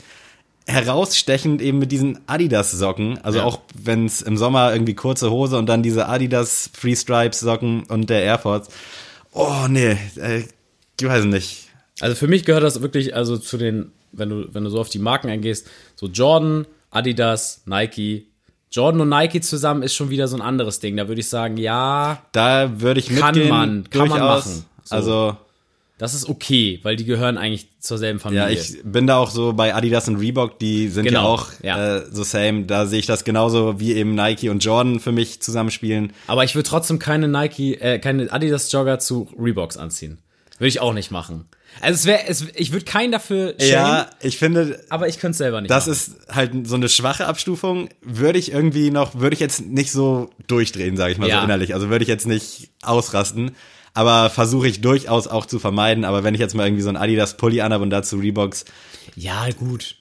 [0.67, 3.19] herausstechend eben mit diesen Adidas-Socken.
[3.23, 3.45] Also Ja.
[3.45, 8.11] auch wenn es im Sommer irgendwie kurze Hose und dann diese Adidas Free Stripes-Socken und
[8.11, 8.69] der Air Force.
[9.33, 10.45] Oh nee, äh,
[11.01, 11.69] ich weiß nicht.
[12.03, 14.89] Also für mich gehört das wirklich also zu den, wenn du, wenn du so auf
[14.89, 18.27] die Marken eingehst, so Jordan, Adidas, Nike.
[18.73, 20.97] Jordan und Nike zusammen ist schon wieder so ein anderes Ding.
[20.97, 23.49] Da würde ich sagen, ja, Da würde ich Kann mitgehen.
[23.51, 24.65] man, kann man machen.
[24.83, 24.95] So.
[24.97, 25.37] Also
[25.99, 28.45] das ist okay, weil die gehören eigentlich zur selben Familie.
[28.47, 31.47] ja, ich bin da auch so bei Adidas und Reebok, die sind ja Genau, auch
[31.63, 31.99] ja.
[31.99, 32.65] Äh, so same.
[32.65, 36.13] Da sehe ich das genauso wie eben Nike und Jordan für mich zusammenspielen.
[36.27, 40.19] Aber ich würde trotzdem keine Nike, äh, keine Adidas Jogger zu Reeboks anziehen.
[40.59, 41.47] Würde ich auch nicht machen.
[41.81, 45.33] Also es wäre, es, ich würde keinen dafür schämen, Ja, ich finde, aber ich könnte
[45.33, 45.93] es selber nicht das machen.
[45.93, 47.89] ist halt so eine schwache Abstufung.
[48.03, 51.39] Würde ich irgendwie noch, würde ich jetzt nicht so durchdrehen, sage ich mal Ja.
[51.39, 51.75] so innerlich.
[51.75, 53.53] Also würde ich jetzt nicht ausrasten.
[53.95, 56.05] Aber versuche ich durchaus auch zu vermeiden.
[56.05, 58.65] Aber wenn ich jetzt mal irgendwie so ein Adidas Pulli anhabe und dazu Reeboks,
[59.17, 59.97] ja, gut.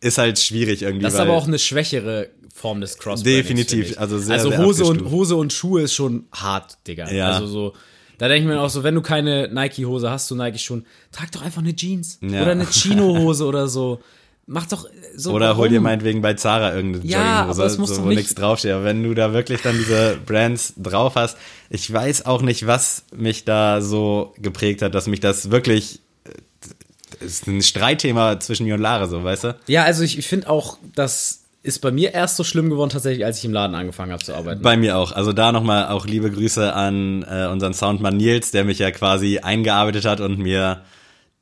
[0.00, 1.04] ist halt schwierig irgendwie.
[1.04, 3.46] Das ist aber auch eine schwächere Form des Crossbrandings.
[3.48, 5.12] Definitiv, also sehr, Also sehr Hose und, abgestuft.
[5.14, 7.10] Hose und Schuhe ist schon hart, Digga.
[7.10, 7.32] Ja.
[7.32, 7.72] Also so,
[8.18, 11.30] da denke ich mir auch so, wenn du keine Nike-Hose hast, so Nike schon, trag
[11.32, 12.18] doch einfach eine Jeans.
[12.20, 12.42] Ja.
[12.42, 14.00] Oder eine Chino-Hose oder so.
[14.46, 15.32] Mach doch so.
[15.32, 15.72] Oder hol warum?
[15.72, 18.72] dir meinetwegen bei Zara irgendeine Ja, Jogginghose, so, wo nicht- nichts draufsteht.
[18.72, 21.38] Aber wenn du da wirklich dann diese Brands drauf hast,
[21.70, 27.24] ich weiß auch nicht, was mich da so geprägt hat, dass mich das wirklich äh,
[27.24, 29.56] ist ein Streitthema zwischen mir und Lara, so, weißt du?
[29.66, 33.24] Ja, also ich, ich finde auch, das ist bei mir erst so schlimm geworden, tatsächlich,
[33.24, 34.60] als ich im Laden angefangen habe zu arbeiten.
[34.60, 35.12] Bei mir auch.
[35.12, 39.38] Also da nochmal auch liebe Grüße an äh, unseren Soundmann Nils, der mich ja quasi
[39.38, 40.82] eingearbeitet hat und mir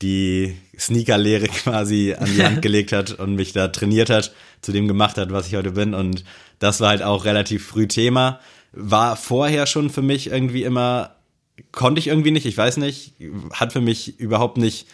[0.01, 4.87] die Sneakerlehre quasi an die Hand gelegt hat und mich da trainiert hat, zu dem
[4.87, 5.93] gemacht hat, was ich heute bin.
[5.93, 6.25] Und
[6.61, 8.39] das war halt auch relativ früh Thema.
[8.71, 11.17] War vorher schon für mich irgendwie immer,
[11.73, 13.15] konnte ich irgendwie nicht, ich weiß nicht,
[13.53, 14.87] hat für mich überhaupt nicht,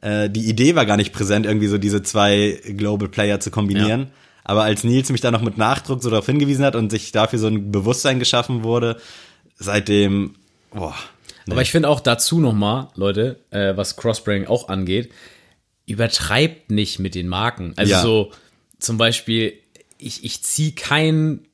[0.00, 4.00] äh, die Idee war gar nicht präsent, irgendwie so diese zwei Global Player zu kombinieren.
[4.00, 4.21] Ja.
[4.44, 7.38] Aber als Nils mich da noch mit Nachdruck so darauf hingewiesen hat und sich dafür
[7.38, 9.00] so ein Bewusstsein geschaffen wurde,
[9.56, 10.34] seitdem,
[10.72, 10.94] boah.
[11.46, 11.52] nee.
[11.52, 15.12] Aber ich finde auch dazu nochmal, Leute, äh, was Crossbranding auch angeht,
[15.86, 17.74] übertreibt nicht mit den Marken.
[17.76, 18.02] Also Ja.
[18.02, 18.32] so
[18.78, 19.54] zum Beispiel,
[19.98, 21.46] ich, ich ziehe kein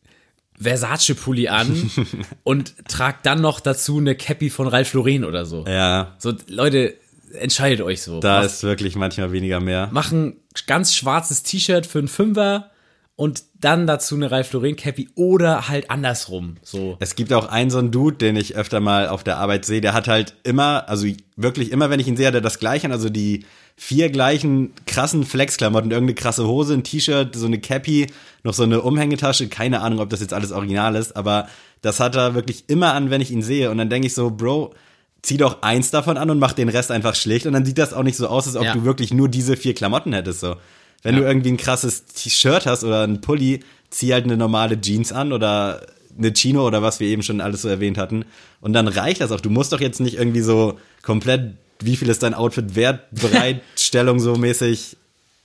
[0.60, 1.90] Versace-Pulli an
[2.42, 5.64] und trag dann noch dazu eine Cappy von Ralph Lauren oder so.
[5.66, 6.94] ja, So, Leute,
[7.38, 8.20] entscheidet euch so.
[8.20, 9.88] da Macht- ist wirklich manchmal weniger mehr.
[9.92, 12.70] mach ein ganz schwarzes T-Shirt für einen Fünfer
[13.18, 16.54] und dann dazu eine Ralph Lauren Cappy oder halt andersrum.
[16.62, 16.96] So.
[17.00, 19.80] Es gibt auch einen so einen Dude, den ich öfter mal auf der Arbeit sehe,
[19.80, 21.04] der hat halt immer, also
[21.34, 24.72] wirklich immer, wenn ich ihn sehe, hat er das gleiche an, also die vier gleichen
[24.86, 28.06] krassen Flexklamotten, irgendeine krasse Hose, ein T-Shirt, so eine Cappy,
[28.44, 31.48] noch so eine Umhängetasche, keine Ahnung, ob das jetzt alles original ist, aber
[31.82, 34.30] das hat er wirklich immer an, wenn ich ihn sehe und dann denke ich so,
[34.30, 34.74] Bro,
[35.22, 37.92] zieh doch eins davon an und mach den Rest einfach schlicht und dann sieht das
[37.92, 38.74] auch nicht so aus, als ob Ja.
[38.74, 40.54] du wirklich nur diese vier Klamotten hättest, so.
[41.02, 45.12] Wenn du irgendwie ein krasses T-Shirt hast oder ein Pulli, zieh halt eine normale Jeans
[45.12, 48.24] an oder eine Chino oder was wir eben schon alles so erwähnt hatten.
[48.60, 49.40] Und dann reicht das auch.
[49.40, 54.18] Du musst doch jetzt nicht irgendwie so komplett, wie viel ist dein Outfit wert, Bereitstellung
[54.18, 54.96] so mäßig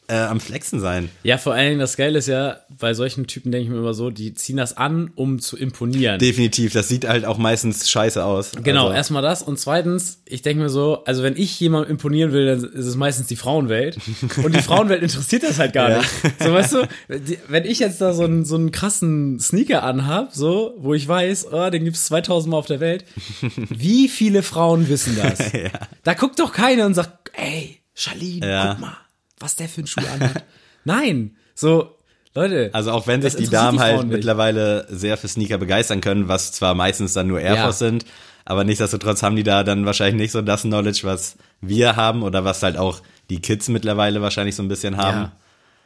[0.08, 1.10] äh, am Flexen sein.
[1.24, 3.94] Ja, vor allen Dingen das Geile ist ja, bei solchen Typen denke ich mir immer
[3.94, 6.20] so, die ziehen das an, um zu imponieren.
[6.20, 6.74] Definitiv.
[6.74, 8.52] Das sieht halt auch meistens scheiße aus.
[8.64, 9.42] Genau, Also, erstmal das.
[9.44, 12.96] Und zweitens, ich denke mir so, also wenn ich jemandem imponieren will, dann ist es
[12.96, 13.98] meistens die Frauenwelt.
[14.44, 15.98] Und die Frauenwelt interessiert das halt gar Ja.
[16.00, 16.10] nicht.
[16.44, 16.88] So, weißt du,
[17.20, 21.08] die, wenn ich jetzt da so einen, so einen krassen Sneaker anhab, so, wo ich
[21.08, 23.06] weiß, oh, den gibt's 2000 Mal auf der Welt.
[23.70, 25.40] Wie viele Frauen wissen das?
[26.04, 28.72] Da guckt doch keiner und sagt, ey, Charlene, Ja.
[28.74, 28.98] guck mal,
[29.40, 30.44] was der für einen Schuh anhat.
[30.86, 31.96] Nein, so,
[32.36, 32.70] Leute.
[32.74, 34.12] Also auch wenn sich die Damen halt nicht.
[34.12, 37.64] mittlerweile sehr für Sneaker begeistern können, was zwar meistens dann nur Air Ja.
[37.64, 38.06] Force sind,
[38.46, 42.44] aber nichtsdestotrotz haben die da dann wahrscheinlich nicht so das Knowledge, was wir haben oder
[42.44, 45.18] was halt auch die Kids mittlerweile wahrscheinlich so ein bisschen haben.
[45.18, 45.32] Ja.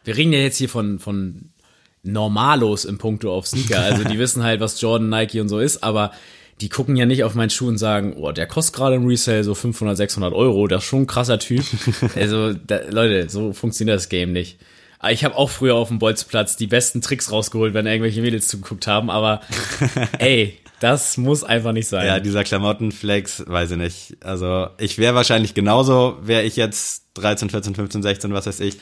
[0.05, 1.49] Wir reden ja jetzt hier von, von
[2.03, 3.81] Normalos im Punkto auf Sneaker.
[3.81, 6.11] Also die wissen halt, was Jordan, Nike und so ist, aber
[6.61, 9.43] die gucken ja nicht auf meinen Schuh und sagen, oh, der kostet gerade im Resale
[9.43, 11.63] so 500, 600 Euro, das ist schon ein krasser Typ.
[12.15, 14.57] also, da, Leute, so funktioniert das Game nicht.
[15.09, 18.87] Ich habe auch früher auf dem Bolzplatz die besten Tricks rausgeholt, wenn irgendwelche Mädels zugeguckt
[18.87, 19.41] haben, aber
[20.17, 22.05] ey, das muss einfach nicht sein.
[22.05, 24.17] Ja, dieser Klamottenflex, weiß ich nicht.
[24.21, 28.77] Also ich wäre wahrscheinlich genauso, wäre ich jetzt 13, 14, 15, 16, was weiß ich.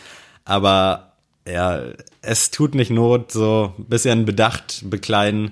[0.45, 1.13] Aber
[1.47, 1.81] ja,
[2.21, 5.51] es tut nicht Not, so ein bisschen bedacht bekleiden,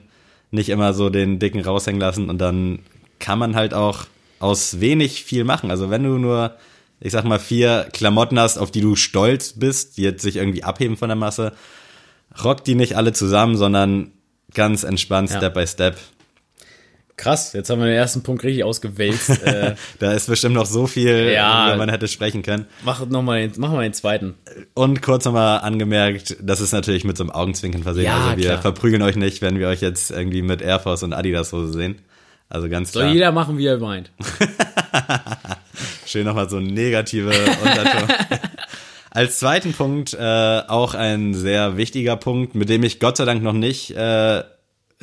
[0.53, 2.79] nicht immer so den Dicken raushängen lassen und dann
[3.19, 4.05] kann man halt auch
[4.39, 5.71] aus wenig viel machen.
[5.71, 6.55] Also wenn du nur,
[6.99, 10.63] ich sag mal, vier Klamotten hast, auf die du stolz bist, die jetzt sich irgendwie
[10.63, 11.53] abheben von der Masse,
[12.43, 14.11] rock die nicht alle zusammen, sondern
[14.53, 15.37] ganz entspannt, Ja.
[15.37, 15.97] Step by Step.
[17.15, 19.29] Krass, jetzt haben wir den ersten Punkt richtig ausgewälzt.
[19.45, 21.65] äh, Da ist bestimmt noch so viel, Ja.
[21.67, 22.65] worüber man hätte sprechen können.
[22.83, 24.33] mach noch mal den, mach mal den zweiten.
[24.73, 28.05] Und kurz nochmal angemerkt, das ist natürlich mit so einem Augenzwinkern versehen.
[28.05, 28.61] Ja, also wir klar.
[28.61, 31.99] verprügeln euch nicht, wenn wir euch jetzt irgendwie mit Air Force und Adidas Hose sehen.
[32.49, 33.13] Also ganz Soll klar.
[33.13, 34.11] jeder machen, wie er meint.
[36.05, 38.15] Schön nochmal so negative Unterton.
[39.11, 43.43] Als zweiten Punkt äh, auch ein sehr wichtiger Punkt, mit dem ich Gott sei Dank
[43.43, 44.43] noch nicht äh,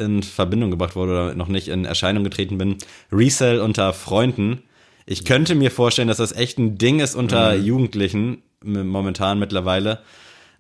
[0.01, 2.77] in Verbindung gebracht wurde oder noch nicht in Erscheinung getreten bin.
[3.13, 4.63] Resell unter Freunden.
[5.07, 10.01] Ich könnte mir vorstellen, dass das echt ein Ding ist unter Jugendlichen m- momentan mittlerweile.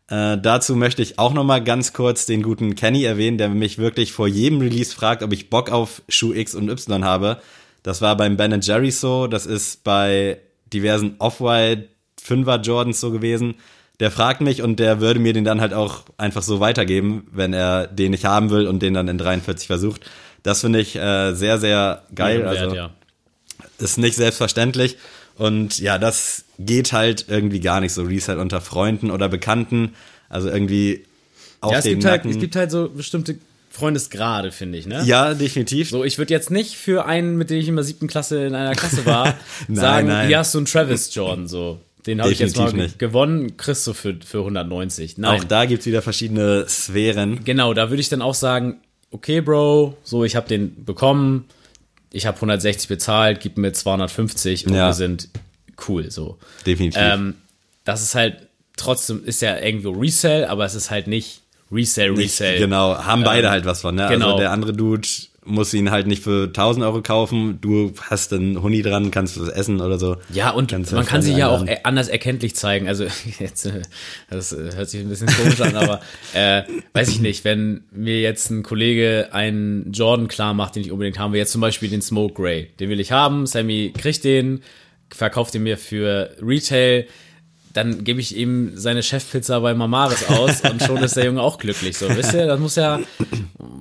[0.09, 3.79] Äh, dazu möchte ich auch noch mal ganz kurz den guten Kenny erwähnen, der mich
[3.79, 7.41] wirklich vor jedem Release fragt, ob ich Bock auf Schuh X und Y habe.
[7.83, 10.39] Das war beim Ben Jerry so, das ist bei
[10.73, 11.89] diversen Off-White
[12.21, 13.55] Fünfer Jordans so gewesen.
[14.01, 17.53] Der fragt mich und der würde mir den dann halt auch einfach so weitergeben, wenn
[17.53, 20.09] er den nicht haben will und den dann in 43 versucht.
[20.43, 22.41] Das finde ich äh, sehr, sehr geil.
[22.41, 22.91] Ehrenwert, Also ja.
[23.79, 24.97] ist nicht selbstverständlich.
[25.37, 28.03] Und ja, das geht halt irgendwie gar nicht so.
[28.03, 29.95] Resell unter Freunden oder Bekannten.
[30.29, 31.05] Also irgendwie
[31.61, 33.37] auf Ja, es gibt, halt, es gibt halt so bestimmte
[33.71, 35.03] Freundesgrade, finde ich, ne?
[35.05, 35.91] ja, definitiv.
[35.91, 38.55] So, ich würde jetzt nicht für einen, mit dem ich in der siebten Klasse in
[38.55, 39.27] einer Klasse war,
[39.69, 40.27] Nein, sagen, nein.
[40.27, 41.81] hier hast du einen Travis Jordan, so.
[42.07, 42.99] Den habe ich jetzt mal nicht.
[42.99, 45.19] gewonnen, kriegst du für, für 190.
[45.19, 45.41] Nein.
[45.41, 47.45] Auch da gibt's wieder verschiedene Sphären.
[47.45, 51.45] Genau, da würde ich dann auch sagen, okay, Bro, so, ich habe den bekommen,
[52.13, 54.89] ich habe 160 bezahlt, gib mir 250 und Ja.
[54.89, 55.29] wir sind
[55.89, 56.39] cool, so.
[56.67, 57.01] Definitiv.
[57.03, 57.35] Ähm,
[57.85, 62.59] das ist halt, trotzdem ist ja irgendwo Resell, aber es ist halt nicht Resell, Resell.
[62.59, 64.09] Genau, haben beide halt was von, ne?
[64.09, 64.27] genau.
[64.27, 65.07] Also der andere Dude
[65.51, 69.49] muss ihn halt nicht für 1000 Euro kaufen, du hast einen Huni dran, kannst was
[69.49, 70.17] essen oder so.
[70.33, 72.89] Ja, und Kannst man kann sich ja auch anders erkenntlich zeigen.
[72.89, 73.05] Also
[73.39, 73.83] jetzt, äh,
[74.31, 76.01] das äh, hört sich ein bisschen komisch an, aber
[76.33, 80.93] äh, weiß ich nicht, wenn mir jetzt ein Kollege einen Jordan klar macht, den ich
[80.93, 84.25] unbedingt haben will, jetzt zum Beispiel den Smoke Gray, den will ich haben, Sammy kriegt
[84.25, 84.63] den,
[85.11, 87.07] verkauft den mir für Retail,
[87.73, 91.59] dann gebe ich ihm seine Chefpizza bei Mamaris aus und schon ist der Junge auch
[91.59, 91.97] glücklich.
[91.97, 93.01] So, wisst ihr, das muss ja,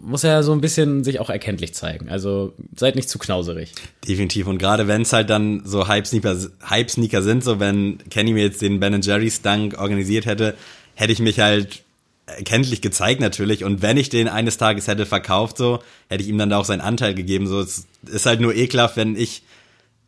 [0.04, 2.10] muss ja so ein bisschen sich auch erkenntlich zeigen.
[2.10, 3.72] Also seid nicht zu knauserig.
[4.08, 4.48] Definitiv.
[4.48, 6.38] Und gerade wenn es halt dann so Hype-Sneaker
[6.70, 10.56] Hype-Sneaker sind, so wenn Kenny mir jetzt den Ben Jerry's Dunk organisiert hätte,
[10.96, 11.84] hätte ich mich halt
[12.28, 13.64] erkenntlich gezeigt natürlich.
[13.64, 16.66] Und wenn ich den eines Tages hätte verkauft, so, hätte ich ihm dann da auch
[16.66, 17.48] seinen Anteil gegeben.
[17.48, 19.42] So, es ist halt nur ekelhaft, wenn ich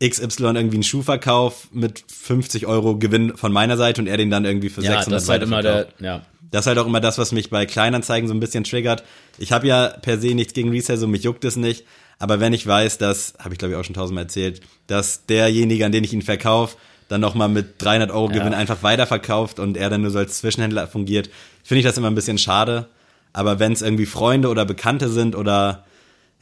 [0.08, 4.30] XY irgendwie einen Schuh verkauf mit 50 Euro Gewinn von meiner Seite und er den
[4.30, 6.22] dann irgendwie für Ja, 600 das ist halt immer der, ja.
[6.50, 9.04] Das ist halt auch immer das, was mich bei Kleinanzeigen so ein bisschen triggert.
[9.38, 11.86] Ich habe ja per se nichts gegen Resale, so mich juckt es nicht.
[12.18, 15.86] Aber wenn ich weiß, dass, habe ich glaube ich auch schon tausendmal erzählt, dass derjenige,
[15.86, 16.76] an den ich ihn verkaufe,
[17.08, 20.86] dann nochmal mit 300 Euro Gewinn einfach weiterverkauft und er dann nur so als Zwischenhändler
[20.88, 21.30] fungiert,
[21.62, 22.88] finde ich das immer ein bisschen schade.
[23.32, 25.84] Aber wenn es irgendwie Freunde oder Bekannte sind oder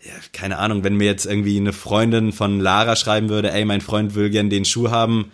[0.05, 3.81] ja, keine Ahnung, wenn mir jetzt irgendwie eine Freundin von Lara schreiben würde, ey, mein
[3.81, 5.31] Freund will gern den Schuh haben,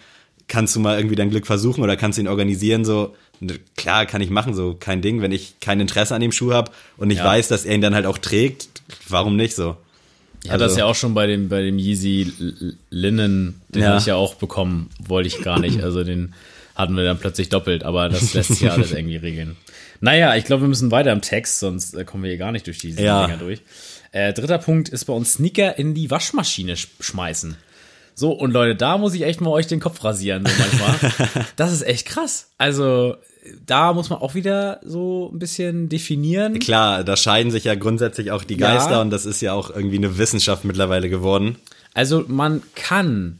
[0.48, 3.14] kannst du mal irgendwie dein Glück versuchen oder kannst du ihn organisieren, so,
[3.76, 6.70] klar, kann ich machen, so, kein Ding, wenn ich kein Interesse an dem Schuh habe
[6.96, 7.24] und ich Ja.
[7.24, 8.68] weiß, dass er ihn dann halt auch trägt,
[9.08, 9.76] warum nicht so?
[10.44, 13.82] Ich hatte das Also- ja auch schon bei dem, bei dem Yeezy L- Linnen, den
[13.82, 13.88] Ja.
[13.90, 15.82] habe ich ja auch bekommen, wollte ich gar nicht.
[15.82, 16.34] Also den
[16.76, 19.56] hatten wir dann plötzlich doppelt, aber das lässt sich ja alles irgendwie regeln.
[20.00, 22.66] Naja, ich glaube, wir müssen weiter im Text, sonst äh, kommen wir hier gar nicht
[22.66, 23.26] durch diese Ja.
[23.26, 23.60] Dinger durch.
[24.16, 27.58] Äh, dritter Punkt ist bei uns Sneaker in die Waschmaschine sch schmeißen.
[28.14, 31.44] So, und Leute, da muss ich echt mal euch den Kopf rasieren, so manchmal.
[31.56, 32.48] das ist echt krass.
[32.56, 33.16] Also,
[33.66, 36.60] da muss man auch wieder so ein bisschen definieren.
[36.60, 38.72] Klar, da scheiden sich ja grundsätzlich auch die Ja.
[38.72, 41.56] Geister und das ist ja auch irgendwie eine Wissenschaft mittlerweile geworden.
[41.92, 43.38] Also man kann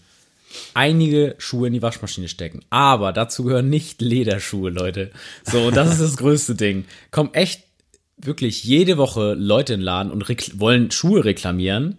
[0.75, 5.11] einige Schuhe in die Waschmaschine stecken, aber dazu gehören nicht Lederschuhe, Leute.
[5.43, 6.85] So, und das ist das größte Ding.
[7.11, 7.66] Kommen echt
[8.17, 10.29] wirklich jede Woche Leute in den Laden und
[10.61, 11.99] wollen Schuhe reklamieren,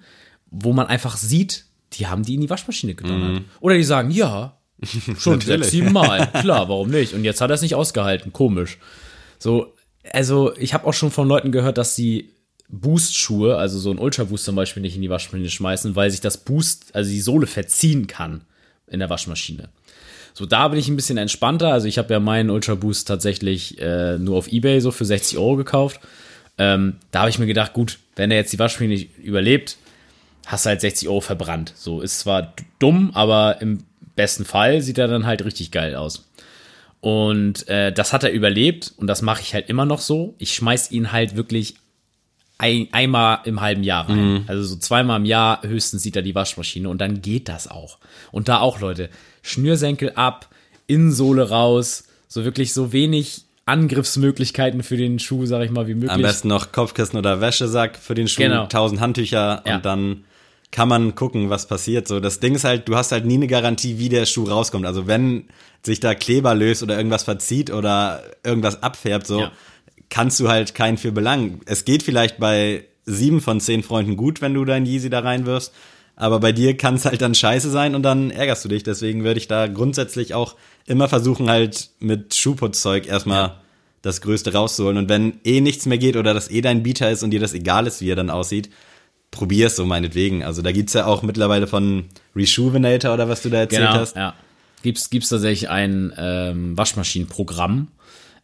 [0.50, 3.44] wo man einfach sieht, die haben die in die Waschmaschine gedonnert.
[3.60, 4.58] Oder die sagen, ja,
[5.18, 6.28] schon sechs, sieben Mal.
[6.42, 7.14] Klar, warum nicht?
[7.14, 8.34] Und jetzt hat er es nicht ausgehalten.
[8.34, 8.78] Komisch.
[9.40, 9.74] So,
[10.12, 12.34] also ich habe auch schon von Leuten gehört, dass sie
[12.70, 16.38] Boost-Schuhe, also so ein Ultra-Boost zum Beispiel, nicht in die Waschmaschine schmeißen, weil sich das
[16.38, 18.42] Boost, also die Sohle verziehen kann
[18.88, 19.70] in der Waschmaschine.
[20.38, 21.74] So, da bin ich ein bisschen entspannter.
[21.74, 25.40] Also ich habe ja meinen Ultra Boost tatsächlich äh, nur auf Ebay so für 60
[25.40, 26.00] Euro gekauft.
[26.60, 29.78] Ähm, da habe ich mir gedacht, gut, wenn er jetzt die Waschmaschine nicht überlebt,
[30.46, 31.74] hast du halt 60 Euro verbrannt.
[31.76, 33.80] So, ist zwar dumm, aber im
[34.16, 36.30] besten Fall sieht er dann halt richtig geil aus.
[37.02, 40.36] Und äh, das hat er überlebt und das mache ich halt immer noch so.
[40.38, 41.78] Ich schmeiß ihn halt wirklich
[42.60, 44.44] ein, einmal im halben Jahr rein.
[44.48, 47.98] Also so zweimal im Jahr höchstens sieht er die Waschmaschine und dann geht das auch.
[48.32, 49.10] Und da auch, Leute,
[49.48, 50.48] Schnürsenkel ab,
[50.88, 56.12] Innensohle raus, so wirklich so wenig Angriffsmöglichkeiten für den Schuh, sag ich mal, wie möglich.
[56.12, 58.64] Am besten noch Kopfkissen oder Wäschesack für den Schuh, Genau.
[58.64, 59.76] 1000 Handtücher Ja.
[59.76, 60.24] und dann
[60.72, 62.08] kann man gucken, was passiert.
[62.08, 64.86] So, das Ding ist halt, du hast halt nie eine Garantie, wie der Schuh rauskommt.
[64.86, 65.46] Also wenn
[65.84, 69.52] sich da Kleber löst oder irgendwas verzieht oder irgendwas abfärbt, so, Ja.
[70.10, 71.62] kannst du halt keinen für belangen.
[71.66, 75.74] Es geht vielleicht bei sieben von zehn Freunden gut, wenn du dein Yeezy da reinwirfst.
[76.20, 78.82] Aber bei dir kann es halt dann scheiße sein und dann ärgerst du dich.
[78.82, 80.56] Deswegen würde ich da grundsätzlich auch
[80.88, 83.60] immer versuchen, halt mit Schuhputzzeug erstmal
[84.02, 84.98] das Größte rauszuholen.
[84.98, 87.54] Und wenn eh nichts mehr geht oder das eh dein Bieter ist und dir das
[87.54, 88.72] egal ist, wie er dann aussieht,
[89.30, 90.44] probier's so meinetwegen.
[90.44, 94.16] Also da gibt's ja auch mittlerweile von Reshoevinator oder was du da erzählt genau, hast.
[94.16, 94.34] ja.
[94.82, 97.90] Gibt's, gibt's tatsächlich ein ähm, Waschmaschinenprogramm.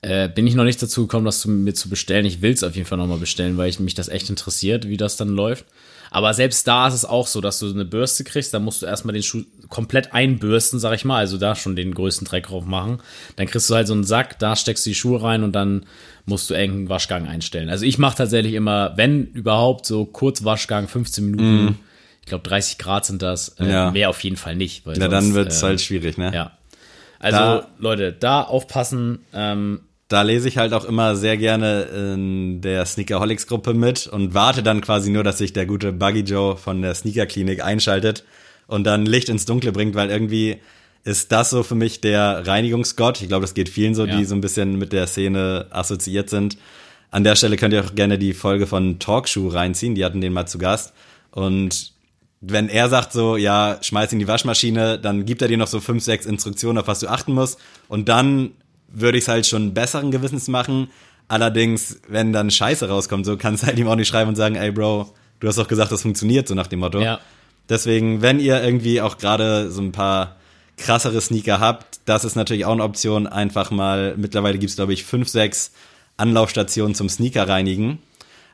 [0.01, 2.25] Äh, bin ich noch nicht dazu gekommen, das zu, mir zu bestellen.
[2.25, 5.17] Ich will's auf jeden Fall nochmal bestellen, weil ich, mich das echt interessiert, wie das
[5.17, 5.65] dann läuft.
[6.13, 8.85] Aber selbst da ist es auch so, dass du eine Bürste kriegst, dann musst du
[8.85, 12.65] erstmal den Schuh komplett einbürsten, sag ich mal, also da schon den größten Dreck drauf
[12.65, 12.99] machen.
[13.35, 15.87] Dann kriegst du halt so einen Sack, da steckst du die Schuhe rein und dann
[16.27, 17.69] musst du irgendeinen Waschgang einstellen.
[17.69, 21.79] Also ich mache tatsächlich immer, wenn überhaupt, so kurz Waschgang, 15 Minuten.
[22.21, 23.49] Ich glaube 30 Grad sind das.
[23.59, 23.69] Äh.
[23.71, 23.91] Ja.
[23.91, 24.85] Mehr auf jeden Fall nicht.
[24.85, 26.31] Weil Na, dann sonst, wird's äh, halt schwierig, ne?
[26.33, 26.51] ja.
[27.19, 29.19] Also, Da- Leute, da aufpassen.
[29.33, 34.61] Ähm, da lese ich halt auch immer sehr gerne in der Sneakerholics-Gruppe mit und warte
[34.61, 38.23] dann quasi nur, dass sich der gute Buggy Joe von der Sneaker-Klinik einschaltet
[38.67, 40.57] und dann Licht ins Dunkle bringt, weil irgendwie
[41.03, 43.21] ist das so für mich der Reinigungsgott.
[43.21, 44.17] Ich glaube, das geht vielen so, Ja.
[44.17, 46.57] die so ein bisschen mit der Szene assoziiert sind.
[47.11, 50.33] An der Stelle könnt ihr auch gerne die Folge von Talkshoe reinziehen, die hatten den
[50.33, 50.93] mal zu Gast.
[51.31, 51.91] Und
[52.41, 55.79] wenn er sagt so, ja, schmeiß in die Waschmaschine, dann gibt er dir noch so
[55.79, 57.59] fünf, sechs Instruktionen, auf was du achten musst.
[57.87, 58.51] Und dann
[58.93, 60.89] würde ich es halt schon besseren Gewissens machen.
[61.27, 64.55] Allerdings, wenn dann Scheiße rauskommt, so kannst du halt ihm auch nicht schreiben und sagen,
[64.55, 67.01] ey Bro, du hast doch gesagt, das funktioniert, so nach dem Motto.
[67.01, 67.19] Ja.
[67.69, 70.35] Deswegen, wenn ihr irgendwie auch gerade so ein paar
[70.77, 73.27] krassere Sneaker habt, das ist natürlich auch eine Option.
[73.27, 75.71] Einfach mal, mittlerweile gibt's glaube ich, fünf, sechs
[76.17, 77.99] Anlaufstationen zum Sneaker reinigen.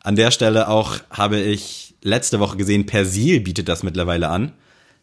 [0.04, 4.54] An der Stelle auch habe ich letzte Woche gesehen, Persil bietet das mittlerweile an,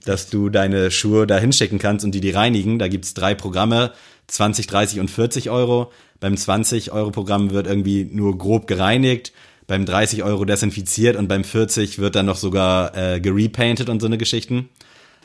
[0.05, 2.79] dass du deine Schuhe da hinschicken kannst und die die reinigen.
[2.79, 3.93] Da gibt's drei Programme,
[4.29, 5.93] 20, 30 und 40 Euro.
[6.21, 9.33] Beim 20 Euro Programm wird irgendwie nur grob gereinigt,
[9.67, 14.07] beim 30 Euro desinfiziert und beim 40 wird dann noch sogar äh, gerepainted und so
[14.07, 14.69] eine Geschichten.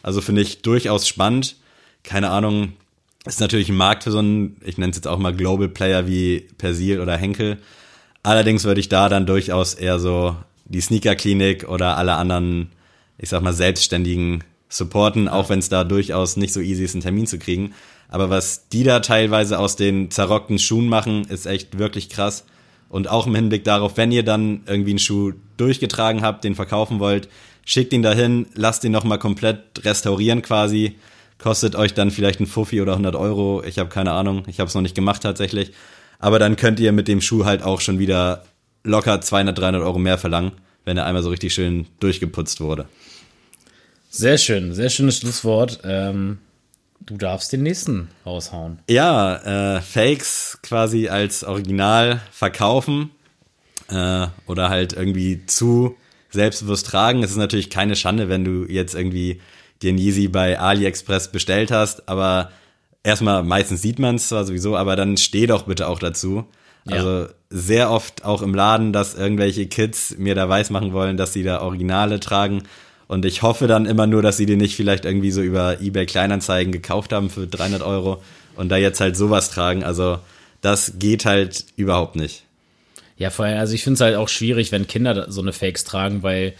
[0.04, 1.58] Also finde ich durchaus spannend.
[2.04, 2.74] Keine Ahnung,
[3.26, 6.08] ist natürlich ein Markt für so einen, ich nenne es jetzt auch mal Global Player
[6.08, 7.60] wie Persil oder Henkel.
[8.24, 10.36] Allerdings würde ich da dann durchaus eher so
[10.66, 12.72] die Sneaker-Klinik oder alle anderen,
[13.18, 17.04] ich sag mal, Selbstständigen supporten, auch wenn es da durchaus nicht so easy ist, einen
[17.04, 17.74] Termin zu kriegen.
[18.12, 22.46] Aber was die da teilweise aus den zerrockten Schuhen machen, ist echt wirklich krass.
[22.90, 27.00] Und auch im Hinblick darauf, wenn ihr dann irgendwie einen Schuh durchgetragen habt, den verkaufen
[27.00, 27.30] wollt,
[27.64, 30.98] schickt ihn dahin, lasst ihn nochmal komplett restaurieren quasi.
[31.40, 33.64] Kostet euch dann vielleicht ein Fuffi oder 100 Euro.
[33.66, 34.44] Ich habe keine Ahnung.
[34.48, 35.72] Ich habe es noch nicht gemacht tatsächlich.
[36.20, 38.44] Aber dann könnt ihr mit dem Schuh halt auch schon wieder
[38.84, 40.52] locker 200, 300 Euro mehr verlangen,
[40.84, 42.88] wenn er einmal so richtig schön durchgeputzt wurde.
[44.10, 45.80] Sehr schön, sehr schönes Schlusswort.
[45.86, 46.40] Ähm,
[47.06, 48.80] du darfst den nächsten raushauen.
[48.90, 53.12] Ja, äh, Fakes quasi als Original verkaufen
[53.90, 55.96] äh, oder halt irgendwie zu
[56.30, 57.24] selbstbewusst tragen.
[57.24, 59.42] Es ist natürlich keine Schande, wenn du jetzt irgendwie
[59.84, 62.52] den Yeezy bei AliExpress bestellt hast, aber
[63.04, 66.46] erstmal meistens sieht man es zwar sowieso, aber dann steh doch bitte auch dazu.
[66.86, 66.98] Ja.
[66.98, 71.44] Also sehr oft auch im Laden, dass irgendwelche Kids mir da weismachen wollen, dass sie
[71.44, 72.64] da Originale tragen.
[73.12, 76.06] Und ich hoffe dann immer nur, dass sie die nicht vielleicht irgendwie so über eBay
[76.06, 78.24] Kleinanzeigen gekauft haben für 300 Euro
[78.56, 79.84] und da jetzt halt sowas tragen.
[79.84, 80.20] Also
[80.62, 82.46] das geht halt überhaupt nicht.
[83.18, 85.84] Ja, vor allem, also ich finde es halt auch schwierig, wenn Kinder so eine Fakes
[85.84, 86.54] tragen, weil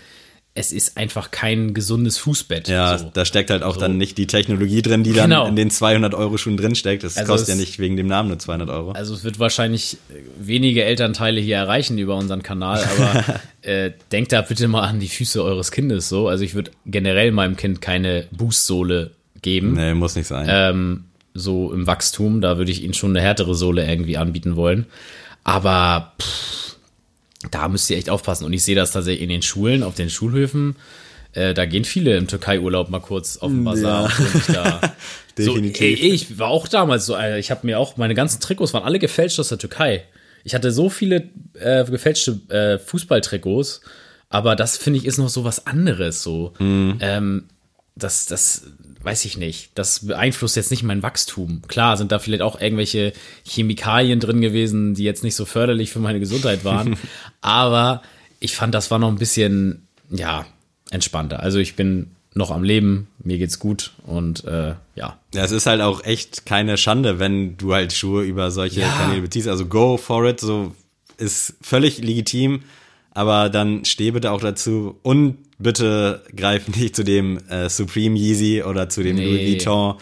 [0.54, 2.68] es ist einfach kein gesundes Fußbett.
[2.68, 3.10] Ja, so.
[3.14, 5.48] da steckt halt auch dann nicht die Technologie drin, die dann Genau.
[5.48, 7.04] in den 200 Euro Schuhen drin steckt.
[7.06, 8.92] Das Also kostet ja nicht wegen dem Namen nur 200 Euro.
[8.92, 9.98] Also es wird wahrscheinlich
[10.38, 15.08] wenige Elternteile hier erreichen über unseren Kanal, aber äh, denkt da bitte mal an die
[15.08, 16.28] Füße eures Kindes so.
[16.28, 19.12] Also ich würde generell meinem Kind keine Boostsohle
[19.42, 20.48] geben, Nee, muss nicht sein.
[20.50, 22.42] ähm, so im Wachstum.
[22.42, 24.86] Da würde ich ihnen schon eine härtere Sohle irgendwie anbieten wollen.
[25.46, 26.71] Aber pff,
[27.50, 28.46] da müsst ihr echt aufpassen.
[28.46, 30.76] Und ich sehe das tatsächlich in den Schulen, auf den Schulhöfen.
[31.34, 34.12] Äh, da gehen viele im Türkei-Urlaub mal kurz auf den Bazar
[34.50, 34.54] Ja.
[34.54, 34.82] da.
[35.38, 36.04] so, ey, Definitiv.
[36.04, 39.00] ich war auch damals so, Alter, ich habe mir auch, meine ganzen Trikots waren alle
[39.00, 40.04] gefälscht aus der Türkei.
[40.44, 43.82] Ich hatte so viele äh, gefälschte äh, Fußballtrikots,
[44.30, 46.22] aber das finde ich ist noch so was anderes.
[46.24, 47.46] So, ähm,
[47.96, 48.64] das, das
[49.04, 49.72] weiß ich nicht.
[49.76, 51.62] Das beeinflusst jetzt nicht mein Wachstum.
[51.68, 53.14] Klar sind da vielleicht auch irgendwelche
[53.46, 56.98] Chemikalien drin gewesen, die jetzt nicht so förderlich für meine Gesundheit waren,
[57.42, 58.02] aber
[58.40, 60.46] ich fand, das war noch ein bisschen, ja,
[60.90, 61.42] entspannter.
[61.42, 65.20] Also ich bin noch am Leben, mir geht's gut und äh, ja.
[65.34, 68.90] Ja, es ist halt auch echt keine Schande, wenn du halt Schuhe über solche Ja.
[68.90, 69.48] Kanäle beziehst.
[69.48, 70.74] Also go for it, so
[71.18, 72.64] ist völlig legitim,
[73.14, 78.64] aber dann steh bitte auch dazu und bitte greif nicht zu dem äh, Supreme Yeezy
[78.64, 79.26] oder zu dem Nee.
[79.26, 79.96] Louis Vuitton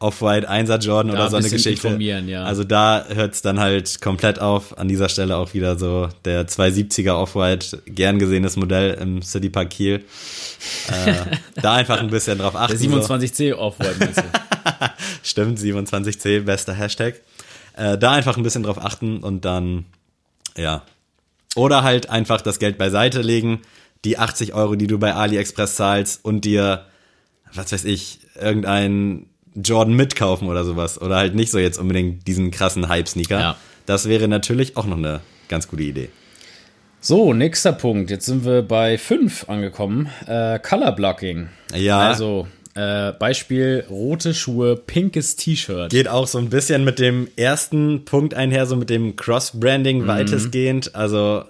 [0.00, 1.96] Off-White 1er Jordan Da oder so ein eine Geschichte.
[1.98, 2.44] ja.
[2.44, 4.76] Also da hört's dann halt komplett auf.
[4.76, 9.70] An dieser Stelle auch wieder so der 270er Off-White, gern gesehenes Modell im City Park
[9.70, 10.04] Kiel.
[10.88, 11.14] Äh,
[11.54, 12.78] da einfach ein bisschen drauf achten.
[12.78, 13.14] Der so.
[13.14, 14.24] 27C Off-White meinst du?
[15.22, 17.20] Stimmt, 27C, bester Hashtag.
[17.76, 19.86] Äh, da einfach ein bisschen drauf achten und dann,
[20.56, 20.82] ja.
[21.54, 23.62] Oder halt einfach das Geld beiseite legen,
[24.04, 26.86] die 80 Euro, die du bei AliExpress zahlst und dir,
[27.52, 31.00] was weiß ich, irgendein Jordan mitkaufen oder sowas.
[31.00, 33.40] Oder halt nicht so jetzt unbedingt diesen krassen Hype-Sneaker.
[33.40, 33.56] Ja.
[33.86, 36.08] Das wäre natürlich auch noch eine ganz gute Idee.
[37.00, 38.10] So, nächster Punkt.
[38.10, 40.08] Jetzt sind wir bei 5 angekommen.
[40.26, 41.48] Äh, Color Blocking.
[41.74, 42.00] Ja.
[42.00, 45.90] Also, äh, Beispiel rote Schuhe, pinkes T-Shirt.
[45.90, 50.06] Geht auch so ein bisschen mit dem ersten Punkt einher, so mit dem Cross-Branding Mhm.
[50.06, 50.94] weitestgehend.
[50.94, 51.44] Also,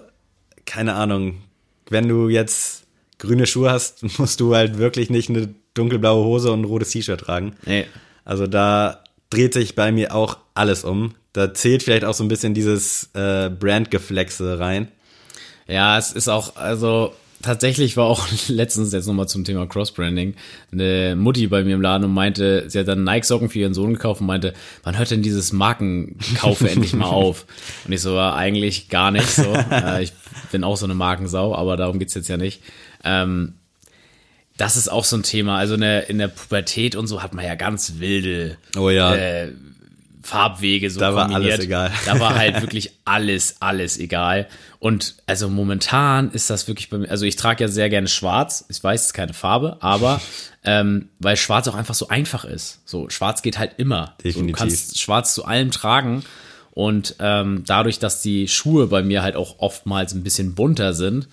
[0.65, 1.41] keine Ahnung,
[1.89, 2.83] wenn du jetzt
[3.19, 7.19] grüne Schuhe hast, musst du halt wirklich nicht eine dunkelblaue Hose und ein rotes T-Shirt
[7.21, 7.55] tragen.
[7.65, 7.85] Nee.
[8.23, 11.15] Also da dreht sich bei mir auch alles um.
[11.33, 14.87] Da zählt vielleicht auch so ein bisschen dieses äh, Brandgeflexe rein.
[15.67, 20.35] Ja, es ist auch, also tatsächlich war auch letztens jetzt nochmal zum Thema Crossbranding
[20.71, 23.93] eine Mutti bei mir im Laden und meinte, sie hat dann Nike-Socken für ihren Sohn
[23.93, 27.45] gekauft und meinte, wann hört denn dieses Markenkaufe endlich mal auf?
[27.85, 29.53] Und ich so, war eigentlich gar nicht so.
[29.71, 30.13] Äh, ich
[30.51, 32.61] bin auch so eine Markensau, aber darum geht's jetzt ja nicht.
[33.03, 33.53] Ähm,
[34.57, 35.57] das ist auch so ein Thema.
[35.57, 39.13] Also in der, in der Pubertät und so hat man ja ganz wilde Oh ja.
[39.15, 39.51] äh,
[40.25, 41.53] Farbwege so Da war kombiniert.
[41.53, 41.91] alles egal.
[42.05, 44.47] Da war halt wirklich alles, alles egal.
[44.79, 48.65] Und also momentan ist das wirklich bei mir, also ich trage ja sehr gerne schwarz.
[48.69, 50.19] Ich weiß, es ist keine Farbe, aber
[50.63, 52.81] ähm, weil schwarz auch einfach so einfach ist.
[52.85, 54.15] So, schwarz geht halt immer.
[54.17, 54.55] So, Definitiv.
[54.55, 56.23] du kannst schwarz zu allem tragen.
[56.71, 61.29] Und ähm, dadurch, dass die Schuhe bei mir halt auch oftmals ein bisschen bunter sind,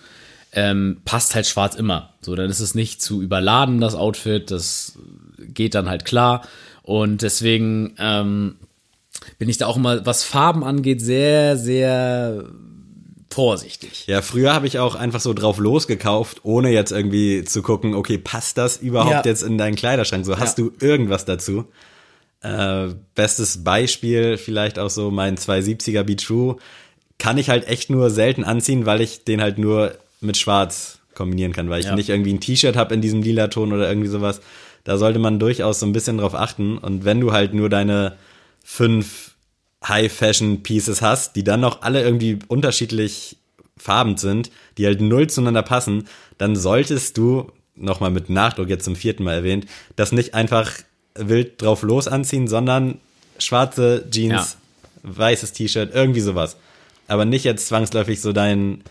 [0.53, 2.13] ähm, passt halt schwarz immer.
[2.21, 4.99] So, dann ist es nicht zu überladen, das Outfit, das
[5.39, 6.43] geht dann halt klar.
[6.83, 8.55] Und deswegen ähm,
[9.43, 12.45] bin ich da auch immer, was Farben angeht, sehr, sehr
[13.29, 14.05] vorsichtig.
[14.07, 18.17] Ja, früher habe ich auch einfach so drauf losgekauft, ohne jetzt irgendwie zu gucken, okay,
[18.17, 19.31] passt das überhaupt Ja.
[19.31, 20.25] jetzt in deinen Kleiderschrank?
[20.25, 20.63] So, hast Ja.
[20.65, 21.65] du irgendwas dazu?
[22.41, 26.55] Äh, bestes Beispiel vielleicht auch so mein 270er Be True.
[27.17, 31.51] Kann ich halt echt nur selten anziehen, weil ich den halt nur mit Schwarz kombinieren
[31.51, 31.95] kann, weil ich Ja.
[31.95, 34.39] nicht irgendwie ein T-Shirt habe in diesem lila Ton oder irgendwie sowas.
[34.85, 36.77] Da sollte man durchaus so ein bisschen drauf achten.
[36.77, 38.13] Und wenn du halt nur deine
[38.63, 39.32] fünf
[39.87, 43.37] High-Fashion-Pieces hast, die dann noch alle irgendwie unterschiedlich
[43.77, 46.07] farbend sind, die halt null zueinander passen,
[46.37, 49.65] dann solltest du, nochmal mit Nachdruck jetzt zum vierten Mal erwähnt,
[49.95, 50.71] das nicht einfach
[51.15, 52.99] wild drauf los anziehen, sondern
[53.39, 54.57] schwarze Jeans,
[55.03, 56.57] weißes T-Shirt, irgendwie sowas.
[57.07, 58.83] Aber nicht jetzt zwangsläufig so deinen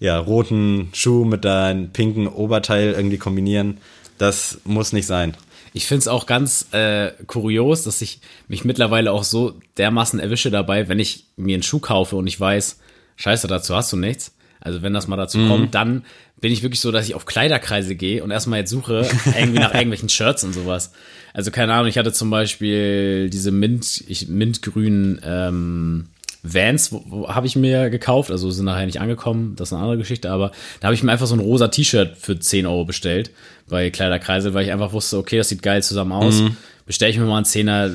[0.00, 3.78] ja, roten Schuh mit deinem pinken Oberteil irgendwie kombinieren.
[4.18, 5.36] Das muss nicht sein.
[5.76, 10.52] Ich finde es auch ganz äh, kurios, dass ich mich mittlerweile auch so dermaßen erwische
[10.52, 12.78] dabei, wenn ich mir einen Schuh kaufe und ich weiß,
[13.16, 14.36] scheiße, dazu hast du nichts.
[14.60, 16.04] Also wenn das mal dazu kommt, dann
[16.40, 19.06] bin ich wirklich so, dass ich auf Kleiderkreise gehe und erstmal jetzt suche
[19.36, 20.92] irgendwie nach irgendwelchen Shirts und sowas.
[21.32, 26.06] Also keine Ahnung, ich hatte zum Beispiel diese Mint, ich, mintgrünen ähm,
[26.46, 26.94] Vans
[27.26, 30.52] habe ich mir gekauft, also sind nachher nicht angekommen, das ist eine andere Geschichte, aber
[30.80, 33.30] da habe ich mir einfach so ein rosa T-Shirt für 10 Euro bestellt
[33.66, 36.42] bei Kleiderkreisel, weil ich einfach wusste, okay, das sieht geil zusammen aus.
[36.84, 37.90] Bestelle ich mir mal einen Zehner,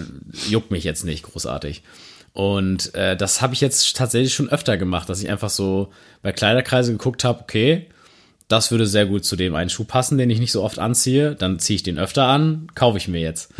[0.50, 1.84] juckt mich jetzt nicht großartig.
[2.34, 5.90] Und äh, das habe ich jetzt tatsächlich schon öfter gemacht, dass ich einfach so
[6.24, 7.86] bei Kleiderkreise geguckt habe, okay,
[8.48, 11.36] das würde sehr gut zu dem einen Schuh passen, den ich nicht so oft anziehe.
[11.36, 13.52] Dann ziehe ich den öfter an, kaufe ich mir jetzt.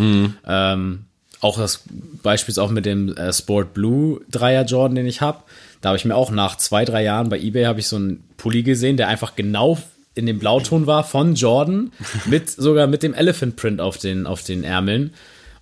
[0.48, 1.06] Ähm,
[1.42, 1.84] auch das
[2.22, 5.44] Beispiel ist auch mit dem äh, Sport Blue Dreier Jordan, den ich habe.
[5.82, 8.24] Da habe ich mir auch nach zwei, drei Jahren bei eBay habe ich so einen
[8.38, 9.78] Pulli gesehen, der einfach genau
[10.16, 11.92] in dem Blauton war von Jordan,
[12.26, 15.14] mit sogar mit dem Elephant Print auf den, auf den Ärmeln.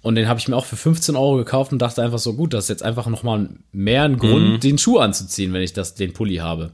[0.01, 2.53] Und den habe ich mir auch für 15 Euro gekauft und dachte einfach so, gut,
[2.53, 6.13] das ist jetzt einfach nochmal mehr ein Grund, den Schuh anzuziehen, wenn ich das, den
[6.13, 6.71] Pulli habe.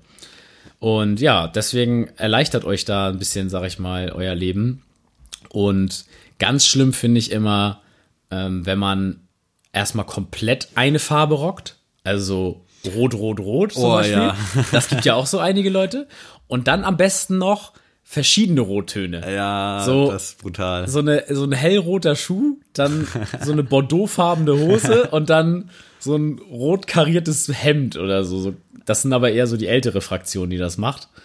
[0.80, 4.84] Und ja, deswegen erleichtert euch da ein bisschen, sag ich mal, euer Leben.
[5.50, 6.06] Und
[6.38, 7.82] ganz schlimm finde ich immer,
[8.34, 9.20] ähm, wenn man
[9.72, 11.78] erstmal komplett eine Farbe rockt.
[12.04, 12.62] Also
[12.96, 14.18] rot, rot, rot zum Oh, Beispiel.
[14.18, 14.36] ja.
[14.72, 16.08] Das gibt ja auch so einige Leute.
[16.48, 17.74] Und dann am besten noch
[18.04, 19.22] verschiedene Rottöne.
[19.34, 20.88] Ja, So- das ist brutal.
[20.88, 23.08] So, eine, so ein hellroter Schuh, dann
[23.42, 25.70] so eine bordeauxfarbene Hose und dann
[26.00, 28.54] so ein rot kariertes Hemd oder so.
[28.86, 31.08] Das sind aber eher so die ältere Fraktion, die das macht.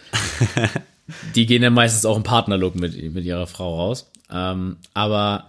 [1.35, 4.11] Die gehen dann meistens auch im Partnerlook mit, mit ihrer Frau raus.
[4.31, 5.47] Ähm, aber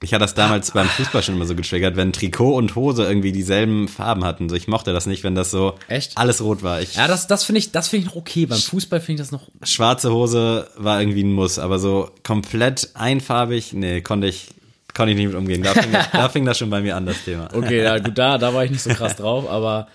[0.00, 3.32] Mich hat das damals beim Fußball schon immer so getriggert, wenn Trikot und Hose irgendwie
[3.32, 4.48] dieselben Farben hatten.
[4.48, 6.16] So, ich mochte das nicht, wenn das so Echt?
[6.16, 6.80] alles rot war.
[6.80, 8.46] Ich, ja, das, das finde ich, das finde ich noch okay.
[8.46, 9.48] Beim Fußball finde ich das noch.
[9.64, 14.50] Schwarze Hose war irgendwie ein Muss, aber so komplett einfarbig, nee, konnte ich,
[14.94, 15.64] konnte ich nicht mit umgehen.
[15.64, 17.48] Da fing, da fing das schon bei mir an, das Thema.
[17.52, 19.88] Okay, ja, gut, da, da war ich nicht so krass drauf, aber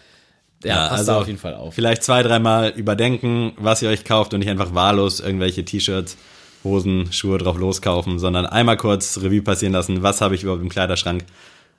[0.66, 1.74] ja, passt da auf jeden Fall auf.
[1.76, 6.18] Vielleicht zwei, dreimal überdenken, was ihr euch kauft und nicht einfach wahllos irgendwelche T-Shirts,
[6.64, 10.70] Hosen, Schuhe drauf loskaufen, sondern einmal kurz Revue passieren lassen, was habe ich überhaupt im
[10.70, 11.26] Kleiderschrank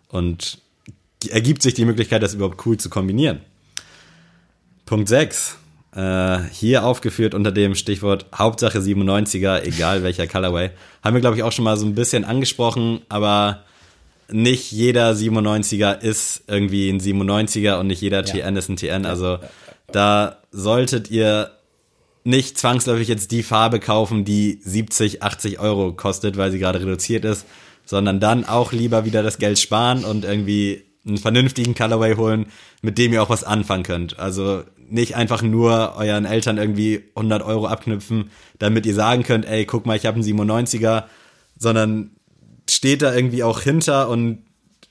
[0.09, 0.59] und
[1.30, 3.41] ergibt sich die Möglichkeit, das überhaupt cool zu kombinieren.
[4.87, 5.59] Punkt 6.
[5.95, 10.70] Äh, hier aufgeführt unter dem Stichwort Hauptsache 97er, egal welcher Colorway.
[11.03, 13.64] Haben wir, glaube ich, auch schon mal so ein bisschen angesprochen, aber
[14.28, 19.07] nicht jeder 97er ist irgendwie ein 97er und nicht jeder TN ist ein TN.
[19.07, 19.39] Also
[19.93, 21.51] da solltet ihr
[22.25, 27.25] nicht zwangsläufig jetzt die Farbe kaufen, die 70, 80 Euro kostet, weil sie gerade reduziert
[27.25, 27.47] ist,
[27.85, 32.47] sondern dann auch lieber wieder das Geld sparen und irgendwie einen vernünftigen Colorway holen,
[32.81, 34.18] mit dem ihr auch was anfangen könnt.
[34.18, 39.66] Also nicht einfach nur euren Eltern irgendwie 100 Euro abknüpfen, damit ihr sagen könnt, ey,
[39.66, 41.05] guck mal, ich habe einen 97er,
[41.59, 42.11] sondern
[42.68, 44.45] steht da irgendwie auch hinter und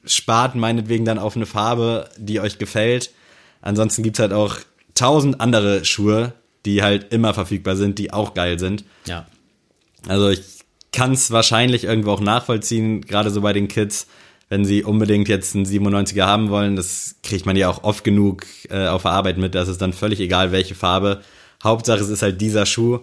[0.06, 3.12] spart meinetwegen dann auf eine Farbe, die euch gefällt.
[3.62, 4.58] Ansonsten gibt's halt auch
[4.94, 6.34] tausend andere Schuhe,
[6.66, 8.84] die halt immer verfügbar sind, die auch geil sind.
[9.06, 9.26] Ja.
[10.08, 10.42] Also ich
[10.92, 14.08] kann es wahrscheinlich irgendwo auch nachvollziehen, gerade so bei den Kids,
[14.50, 16.76] wenn sie unbedingt jetzt einen 97er haben wollen.
[16.76, 19.56] Das kriegt man ja auch oft genug äh, auf der Arbeit mit.
[19.56, 21.22] Das ist dann völlig egal, welche Farbe.
[21.64, 23.00] Hauptsache, es ist halt dieser Schuh.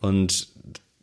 [0.00, 0.48] Und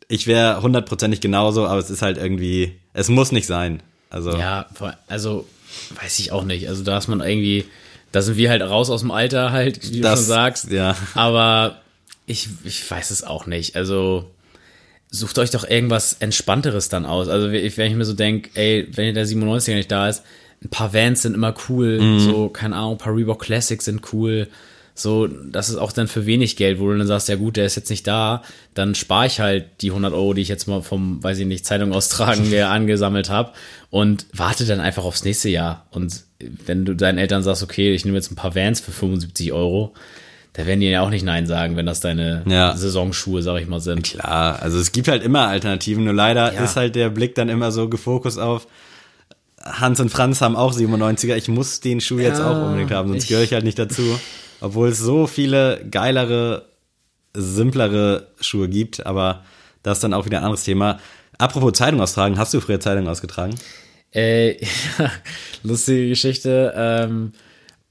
[0.08, 3.82] ich wäre hundertprozentig genauso, aber es ist halt irgendwie, es muss nicht sein.
[4.08, 4.66] Also Ja,
[5.08, 5.46] also
[6.00, 6.68] weiß ich auch nicht.
[6.68, 7.64] Also da ist man irgendwie,
[8.12, 10.70] da sind wir halt raus aus dem Alter halt, wie du Das- schon sagst.
[10.70, 10.96] ja.
[11.14, 11.81] Aber
[12.26, 13.76] ich, ich weiß es auch nicht.
[13.76, 14.30] Also
[15.10, 17.28] sucht euch doch irgendwas Entspannteres dann aus.
[17.28, 20.22] Also wenn ich mir so denke, ey, wenn der 97er nicht da ist,
[20.64, 22.20] ein paar Vans sind immer cool, Mhm.
[22.20, 24.48] so, keine Ahnung, ein paar Reebok Classics sind cool.
[24.94, 27.64] So, das ist auch dann für wenig Geld, wo du dann sagst, ja gut, der
[27.64, 28.42] ist jetzt nicht da,
[28.74, 31.64] dann spare ich halt die 100 Euro, die ich jetzt mal vom, weiß ich nicht,
[31.64, 33.52] Zeitung austragen angesammelt habe
[33.90, 35.86] und warte dann einfach aufs nächste Jahr.
[35.90, 36.24] Und
[36.66, 39.94] wenn du deinen Eltern sagst, okay, ich nehme jetzt ein paar Vans für 75 Euro,
[40.54, 42.76] da werden die ja auch nicht Nein sagen, wenn das deine Ja.
[42.76, 44.02] Saisonschuhe, sag ich mal, sind.
[44.04, 46.64] Klar, also es gibt halt immer Alternativen, nur leider Ja.
[46.64, 48.66] ist halt der Blick dann immer so gefokust auf
[49.64, 53.08] Hans und Franz haben auch 97er, ich muss den Schuh jetzt Ja, auch unbedingt haben,
[53.10, 54.18] sonst gehöre ich halt nicht dazu.
[54.60, 56.66] Obwohl es so viele geilere,
[57.34, 59.44] simplere Schuhe gibt, aber
[59.82, 60.98] das ist dann auch wieder ein anderes Thema.
[61.38, 63.54] Apropos Zeitung austragen, hast du früher Zeitung ausgetragen?
[64.12, 64.56] Äh,
[65.62, 66.72] lustige Geschichte.
[66.76, 67.32] Ähm,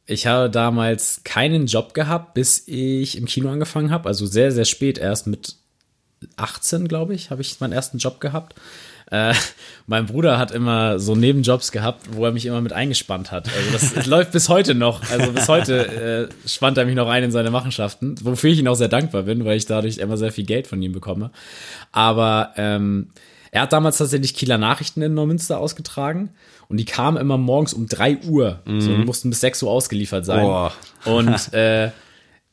[0.06, 4.10] ich habe damals keinen Job gehabt, bis ich im Kino angefangen habe.
[4.10, 5.56] Also sehr, sehr spät erst mit
[6.38, 8.56] 18, glaube ich, habe ich meinen ersten Job gehabt.
[9.10, 9.34] Äh,
[9.88, 13.50] mein Bruder hat immer so Nebenjobs gehabt, wo er mich immer mit eingespannt hat.
[13.56, 15.10] Also das läuft bis heute noch.
[15.12, 18.68] Also bis heute äh, spannt er mich noch ein in seine Machenschaften, wofür ich ihm
[18.68, 21.32] auch sehr dankbar bin, weil ich dadurch immer sehr viel Geld von ihm bekomme.
[21.92, 23.10] Aber ähm,
[23.52, 26.30] er hat damals tatsächlich Kieler Nachrichten in Neumünster ausgetragen
[26.72, 28.62] und die kamen immer morgens um 3 Uhr.
[28.66, 30.46] So, die mussten bis 6 Uhr ausgeliefert sein.
[30.46, 30.72] Boah.
[31.04, 31.92] Und äh,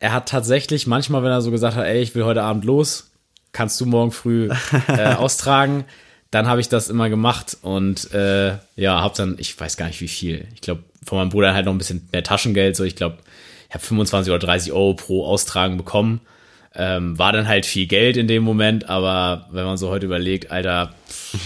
[0.00, 3.12] er hat tatsächlich manchmal, wenn er so gesagt hat, ey, ich will heute Abend los,
[3.52, 4.50] kannst du morgen früh
[4.88, 5.84] äh, austragen,
[6.32, 10.00] dann habe ich das immer gemacht und äh, ja, habe dann, ich weiß gar nicht
[10.00, 12.96] wie viel, ich glaube, von meinem Bruder halt noch ein bisschen mehr Taschengeld, so ich
[12.96, 13.18] glaube,
[13.68, 16.20] ich habe 25 oder 30 Euro pro Austragen bekommen.
[16.74, 20.50] Ähm, war dann halt viel Geld in dem Moment, aber wenn man so heute überlegt,
[20.50, 20.94] Alter,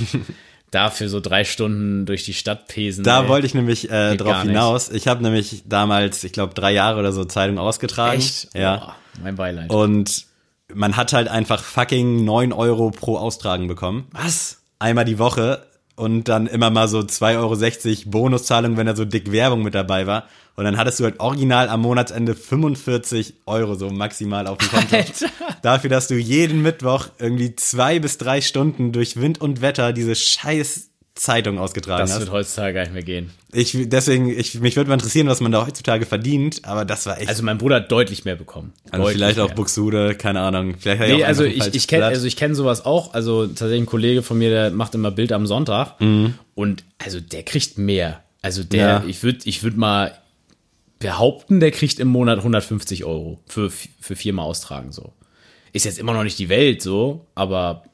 [0.72, 3.04] dafür so drei Stunden durch die Stadt pesen.
[3.04, 3.28] Da ey.
[3.28, 4.90] wollte ich nämlich äh, drauf hinaus.
[4.90, 8.18] Ich habe nämlich damals, ich glaube, drei Jahre oder so Zeitung ausgetragen.
[8.18, 8.48] Echt?
[8.54, 8.78] Ja.
[8.78, 9.70] Boah, mein Beileid.
[9.70, 10.26] Und
[10.74, 14.08] man hat halt einfach fucking 9 Euro pro Austragen bekommen.
[14.12, 14.62] Was?
[14.78, 15.64] Einmal die Woche
[15.97, 20.07] und dann immer mal so 2,60 Euro Bonuszahlung, wenn da so dick Werbung mit dabei
[20.07, 20.28] war.
[20.55, 24.97] Und dann hattest du halt original am Monatsende 45 Euro so maximal auf dem Konto.
[24.97, 25.26] Alter.
[25.62, 30.14] Dafür, dass du jeden Mittwoch irgendwie zwei bis drei Stunden durch Wind und Wetter diese
[30.14, 32.20] scheiß Zeitung ausgetragen Das hast.
[32.20, 33.30] wird heutzutage gar nicht mehr gehen.
[33.52, 37.18] Ich, deswegen, ich, mich würde mal interessieren, was man da heutzutage verdient, aber das war
[37.20, 37.28] echt.
[37.28, 38.72] Also mein Bruder hat deutlich mehr bekommen.
[38.90, 39.54] Also Deutlich vielleicht auch mehr.
[39.56, 40.74] Buxude, keine Ahnung.
[40.78, 42.14] Vielleicht Nee, auch also ich, ich kenne Blatt.
[42.14, 43.12] also ich kenn sowas auch.
[43.12, 45.96] Also tatsächlich ein Kollege von mir, der macht immer Bild am Sonntag.
[46.54, 48.22] Und also der kriegt mehr.
[48.40, 49.04] Also der, Ja.
[49.06, 50.16] ich würde ich würd mal
[50.98, 55.12] behaupten, der kriegt im Monat 150 Euro für, für viermal austragen so.
[55.72, 57.84] Ist jetzt immer noch nicht die Welt so, aber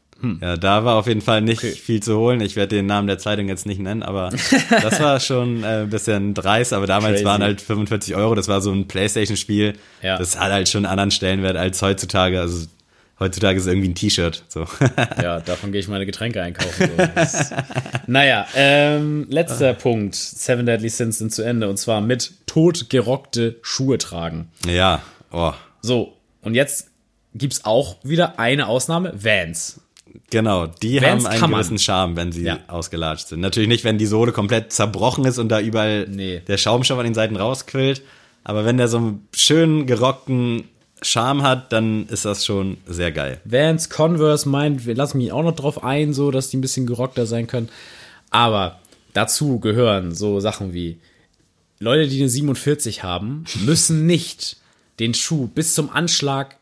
[0.40, 2.40] Ja, da war auf jeden Fall nicht viel zu holen.
[2.40, 4.30] Ich werde den Namen der Zeitung jetzt nicht nennen, aber
[4.70, 6.72] das war schon äh, ein bisschen dreist.
[6.72, 7.24] Aber damals Crazy.
[7.24, 8.34] waren halt 45 Euro.
[8.34, 9.74] Das war so ein Playstation-Spiel.
[10.02, 10.18] Ja.
[10.18, 12.40] Das hat halt schon einen anderen Stellenwert als heutzutage.
[12.40, 12.66] Also
[13.20, 14.44] heutzutage ist es irgendwie ein T-Shirt.
[14.48, 14.66] So.
[15.22, 16.90] ja, davon gehe ich meine Getränke einkaufen.
[16.96, 17.06] So.
[17.14, 17.50] Das,
[18.08, 20.16] naja, ähm, letzter Punkt.
[20.16, 24.50] Seven Deadly Sins sind zu Ende und zwar mit totgerockte Schuhe tragen.
[24.66, 25.52] ja, oh.
[25.80, 26.90] So, und jetzt
[27.34, 29.80] gibt's auch wieder eine Ausnahme, Vans.
[30.30, 32.58] Genau, die Vans haben einen gewissen Charme, wenn sie Ja.
[32.68, 33.40] ausgelatscht sind.
[33.40, 36.40] Natürlich nicht, wenn die Sohle komplett zerbrochen ist und da überall Nee.
[36.46, 38.02] der Schaumstoff an den Seiten rausquillt.
[38.44, 40.64] Aber wenn der so einen schönen gerockten
[41.00, 43.40] Charme hat, dann ist das schon sehr geil.
[43.44, 46.86] Vans, Converse meint, wir lassen mich auch noch drauf ein, so, dass die ein bisschen
[46.86, 47.68] gerockter sein können.
[48.30, 48.78] Aber
[49.14, 50.98] dazu gehören so Sachen wie
[51.78, 54.56] Leute, die eine 47 haben, müssen nicht
[54.98, 56.56] den Schuh bis zum Anschlag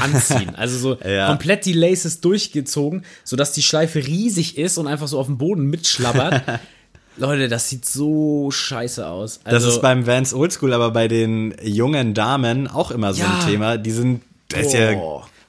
[0.00, 0.52] anziehen.
[0.56, 1.28] Also so Ja.
[1.28, 5.64] komplett die Laces durchgezogen, sodass die Schleife riesig ist und einfach so auf dem Boden
[5.66, 6.42] mitschlabbert.
[7.18, 9.40] Leute, das sieht so scheiße aus.
[9.44, 13.38] Das Also, ist beim Vans Oldschool, aber bei den jungen Damen auch immer so Ja.
[13.40, 13.76] ein Thema.
[13.78, 14.20] Die sind,
[14.50, 14.92] da ist ja,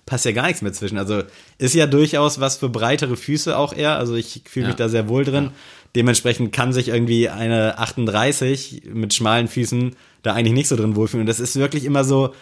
[0.05, 0.97] passt ja gar nichts mehr zwischen.
[0.97, 1.23] Also
[1.57, 3.97] ist ja durchaus was für breitere Füße auch eher.
[3.97, 4.85] Also ich fühle mich Ja.
[4.85, 5.51] da sehr wohl drin.
[5.95, 11.21] Dementsprechend kann sich irgendwie eine 38 mit schmalen Füßen da eigentlich nicht so drin wohlfühlen.
[11.23, 12.33] Und das ist wirklich immer so,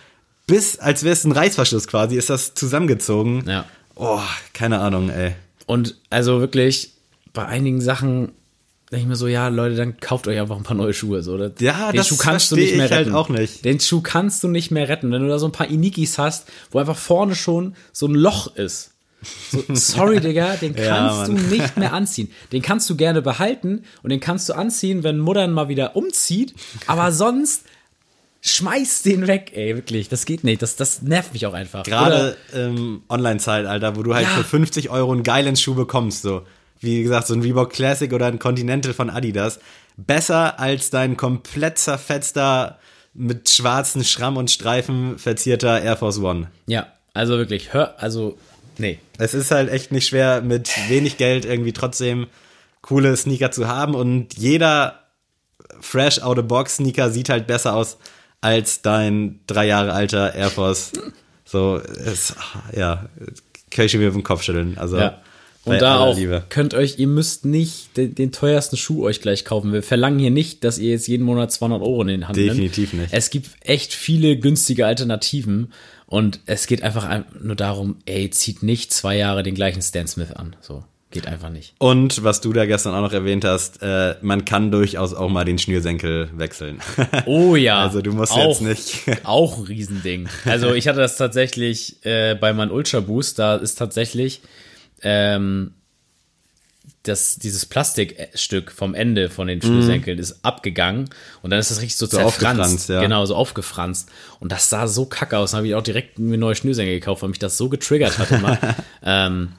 [0.48, 3.44] bis als wäre es ein Reißverschluss quasi, ist das zusammengezogen.
[3.48, 3.66] Ja.
[3.96, 4.20] Oh,
[4.54, 5.34] keine Ahnung, ey.
[5.66, 6.92] Und also wirklich,
[7.34, 8.34] bei einigen Sachen,
[8.92, 11.24] denke ich mir so, ja, Leute, dann kauft euch einfach ein paar neue Schuhe.
[11.24, 11.38] So.
[11.38, 13.16] Das- Ja, den Schuh kannst du nicht mehr halt retten.
[13.16, 13.66] auch nicht.
[13.66, 15.12] Den Schuh kannst du nicht mehr retten.
[15.12, 18.56] Wenn du da so ein paar Inikis hast, wo einfach vorne schon so ein Loch
[18.56, 18.92] ist.
[19.52, 21.50] So, sorry, Digga, den Ja, kannst du Mann.
[21.50, 22.30] nicht mehr anziehen.
[22.52, 26.54] Den kannst du gerne behalten und den kannst du anziehen, wenn Mutter mal wieder umzieht.
[26.86, 27.64] Aber sonst
[28.46, 30.08] schmeiß den weg, ey, wirklich.
[30.08, 30.62] Das geht nicht.
[30.62, 31.84] Das, das nervt mich auch einfach.
[31.84, 34.32] Gerade im Online-Zeitalter, wo du halt Ja.
[34.38, 36.44] für 50 Euro einen geilen Schuh bekommst, so.
[36.80, 39.60] Wie gesagt, so ein Reebok Classic oder ein Continental von Adidas.
[39.98, 42.78] Besser als dein komplett zerfetzter,
[43.18, 46.52] mit schwarzen Schramm und Streifen verzierter Air Force One.
[46.68, 48.38] Ja, also wirklich, hör, also,
[48.78, 49.00] nee.
[49.18, 52.28] Es ist halt echt nicht schwer, mit wenig Geld irgendwie trotzdem
[52.82, 55.00] coole Sneaker zu haben und jeder
[55.80, 57.98] fresh out of box Sneaker sieht halt besser aus
[58.46, 60.92] als dein drei Jahre alter Air Force.
[61.46, 62.36] So, es,
[62.76, 63.10] ja,
[63.72, 64.78] kann ich schon wieder auf den Kopf schütteln.
[64.78, 65.22] Also, Ja.
[65.64, 66.44] Und da auch Liebe.
[66.50, 69.74] könnt euch, ihr müsst nicht den, den teuersten Schuh euch gleich kaufen.
[69.74, 72.94] Wir verlangen hier nicht, dass ihr jetzt jeden Monat 200 Euro in den Hand Definitiv
[72.94, 73.02] nimmt.
[73.06, 73.14] nicht.
[73.16, 75.74] Es gibt echt viele günstige Alternativen
[76.06, 80.06] und es geht einfach ein- nur darum, ey, zieht nicht zwei Jahre den gleichen Stan
[80.06, 80.56] Smith an.
[80.62, 80.84] So,
[81.16, 81.74] geht einfach nicht.
[81.80, 85.46] Und was du da gestern auch noch erwähnt hast, äh, man kann durchaus auch mal
[85.46, 86.80] den Schnürsenkel wechseln.
[87.26, 87.80] Oh ja.
[87.82, 90.28] Also du musst auch, jetzt nicht- Auch ein Riesending.
[90.46, 94.42] Also ich hatte das tatsächlich äh, bei meinem Ultra Boost, da ist tatsächlich
[95.02, 95.72] ähm,
[97.04, 101.10] das, dieses Plastikstück vom Ende von den Schnürsenkeln ist abgegangen
[101.42, 102.44] und dann ist das richtig so, zerfranst.
[102.44, 103.02] aufgefranst, ja.
[103.02, 104.10] Genau, so aufgefranst.
[104.40, 105.52] Und das sah so kacke aus.
[105.52, 108.32] Dann habe ich auch direkt mir neue Schnürsenkel gekauft, weil mich das so getriggert hat
[108.32, 108.58] immer.
[109.04, 109.54] ähm,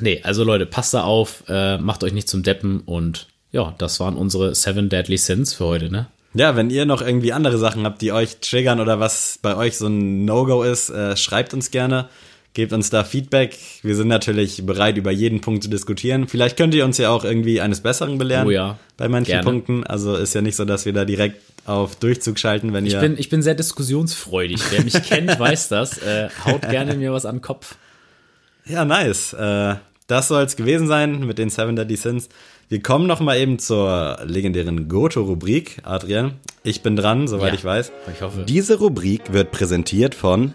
[0.00, 3.98] nee, also Leute, passt da auf, äh, macht euch nicht zum Deppen und ja, das
[4.00, 6.06] waren unsere Seven Deadly Sins für heute, ne?
[6.34, 9.78] Ja, wenn ihr noch irgendwie andere Sachen habt, die euch triggern oder was bei euch
[9.78, 12.08] so ein No-Go ist, äh, schreibt uns gerne.
[12.52, 13.56] Gebt uns da Feedback.
[13.82, 16.28] Wir sind natürlich bereit, über jeden Punkt zu diskutieren.
[16.28, 18.46] Vielleicht könnt ihr uns ja auch irgendwie eines Besseren belehren.
[18.46, 19.44] Oh ja, Bei manchen gerne.
[19.44, 19.84] Punkten.
[19.84, 23.00] Also ist ja nicht so, dass wir da direkt auf Durchzug schalten, wenn Ich ihr.
[23.00, 24.60] bin, ich bin sehr diskussionsfreudig.
[24.70, 25.98] Wer mich kennt, weiß das.
[25.98, 27.76] Äh, haut gerne mir was an den Kopf.
[28.68, 29.32] Ja, nice.
[29.32, 32.28] Äh, das soll es gewesen sein mit den Seven Deadly Sins.
[32.68, 36.34] Wir kommen noch mal eben zur legendären Goto-Rubrik, Adrian.
[36.64, 37.92] Ich bin dran, soweit Ja, ich weiß.
[38.14, 38.44] ich hoffe.
[38.46, 40.54] Diese Rubrik wird präsentiert von.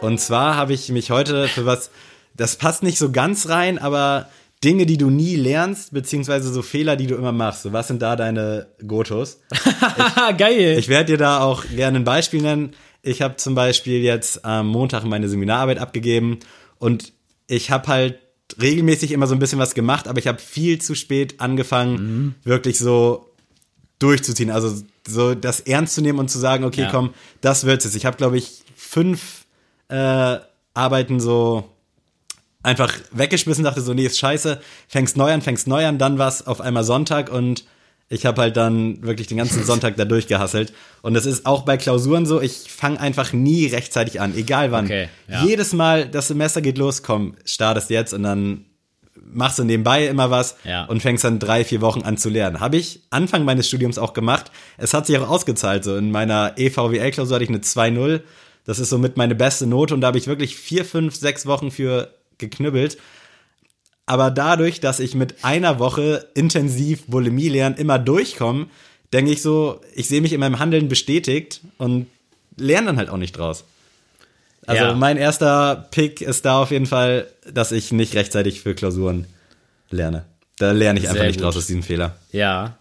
[0.00, 1.90] Und zwar habe ich mich heute für was,
[2.36, 4.28] das passt nicht so ganz rein, aber
[4.64, 7.72] Dinge, die du nie lernst, beziehungsweise so Fehler, die du immer machst.
[7.72, 9.40] Was sind da deine Gotos?
[9.80, 10.76] Haha, geil.
[10.78, 12.72] Ich werde dir da auch gerne ein Beispiel nennen.
[13.02, 16.40] Ich habe zum Beispiel jetzt am Montag meine Seminararbeit abgegeben
[16.84, 17.14] und
[17.46, 18.18] ich habe halt
[18.60, 22.78] regelmäßig immer so ein bisschen was gemacht, aber ich habe viel zu spät angefangen, wirklich
[22.78, 23.30] so
[23.98, 24.50] durchzuziehen.
[24.50, 26.90] Also so das ernst zu nehmen und zu sagen, okay, Ja.
[26.90, 27.96] komm, das wird's jetzt.
[27.96, 29.46] Ich habe, glaube ich, fünf
[29.88, 30.36] äh,
[30.74, 31.70] Arbeiten so
[32.62, 36.46] einfach weggeschmissen, dachte so, nee, ist scheiße, fängst neu an, fängst neu an, dann war's
[36.46, 37.64] auf einmal Sonntag und
[38.08, 40.72] ich habe halt dann wirklich den ganzen Sonntag da durchgehasselt.
[41.02, 44.84] Und das ist auch bei Klausuren so, ich fange einfach nie rechtzeitig an, egal wann.
[44.86, 45.44] Okay, ja.
[45.44, 48.66] Jedes Mal, das Semester geht los, komm, startest jetzt und dann
[49.26, 50.84] machst du nebenbei immer was Ja.
[50.84, 52.60] und fängst dann drei, vier Wochen an zu lernen.
[52.60, 54.52] Habe ich Anfang meines Studiums auch gemacht.
[54.76, 55.82] Es hat sich auch ausgezahlt.
[55.82, 58.20] So in meiner EVWL-Klausur hatte ich eine 2-0.
[58.64, 61.70] Das ist somit meine beste Note und da habe ich wirklich vier, fünf, sechs Wochen
[61.70, 62.98] für geknüppelt.
[64.06, 68.66] Aber dadurch, dass ich mit einer Woche intensiv Bulimie lernen immer durchkomme,
[69.12, 72.06] denke ich so, ich sehe mich in meinem Handeln bestätigt und
[72.56, 73.64] lerne dann halt auch nicht draus.
[74.66, 74.94] Also Ja.
[74.94, 79.26] mein erster Pick ist da auf jeden Fall, dass ich nicht rechtzeitig für Klausuren
[79.90, 80.24] lerne.
[80.58, 81.44] Da lerne ich einfach Sehr nicht gut.
[81.44, 82.16] draus aus diesem Fehler.
[82.32, 82.76] Ja.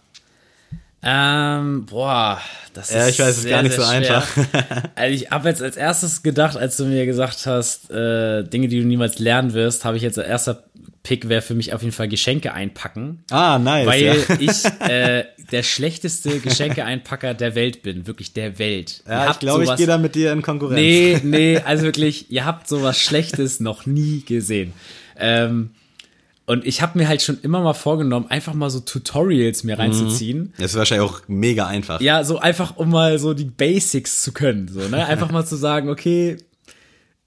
[1.06, 2.40] Ähm, boah,
[2.74, 3.90] das ist Ja, ich weiß, es ist gar nicht so schwer.
[3.92, 4.28] einfach.
[4.96, 8.80] Also ich habe jetzt als erstes gedacht, als du mir gesagt hast, äh, Dinge, die
[8.80, 10.64] du niemals lernen wirst, habe ich jetzt als erster
[11.04, 13.26] Pick wäre für mich auf jeden Fall Geschenke einpacken.
[13.30, 13.86] Ah, nice.
[13.86, 14.14] Weil ja.
[14.40, 19.04] ich äh, der schlechteste Geschenkeeinpacker der Welt bin, wirklich der Welt.
[19.06, 20.80] Ja, ich glaube, ich gehe da mit dir in Konkurrenz.
[20.80, 24.72] Nee, nee, also wirklich, ihr habt sowas Schlechtes noch nie gesehen.
[25.18, 25.72] Ähm,
[26.46, 30.54] und ich habe mir halt schon immer mal vorgenommen, einfach mal so Tutorials mir reinzuziehen.
[30.58, 32.02] Das ist wahrscheinlich auch mega einfach.
[32.02, 34.68] Ja, so einfach, um mal so die Basics zu können.
[34.68, 35.06] So, ne?
[35.06, 36.38] Einfach mal zu sagen, okay,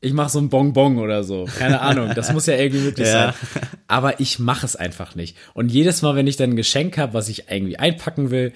[0.07, 1.47] ich mache so ein Bonbon oder so.
[1.59, 3.33] Keine Ahnung, das muss ja irgendwie möglich Ja.
[3.33, 3.69] sein.
[3.89, 5.37] Aber ich mache es einfach nicht.
[5.55, 8.53] Und jedes Mal, wenn ich dann ein Geschenk habe, was ich irgendwie einpacken will,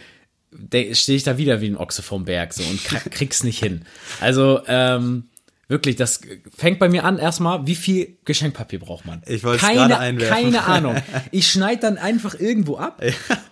[0.93, 2.83] stehe ich da wieder wie ein Ochse vom Berg so und
[3.13, 3.83] krieg's nicht hin.
[4.21, 5.25] Also, ähm,
[5.71, 6.21] wirklich, das
[6.55, 9.23] fängt bei mir an erstmal, wie viel Geschenkpapier braucht man?
[9.27, 10.35] Ich wollte keine, gerade einwerfen.
[10.35, 10.97] keine Ahnung.
[11.33, 13.03] Ich schneide dann einfach irgendwo ab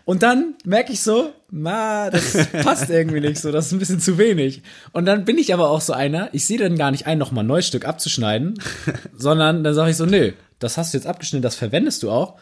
[0.05, 4.01] und dann merke ich so, na, das passt irgendwie nicht so, das ist ein bisschen
[4.01, 4.62] zu wenig.
[4.93, 7.45] Und dann bin ich aber auch so einer, ich sehe dann gar nicht ein, nochmal
[7.45, 8.61] ein neues Stück abzuschneiden,
[9.16, 12.35] sondern dann sage ich so, nö, das hast du jetzt abgeschnitten, das verwendest du auch,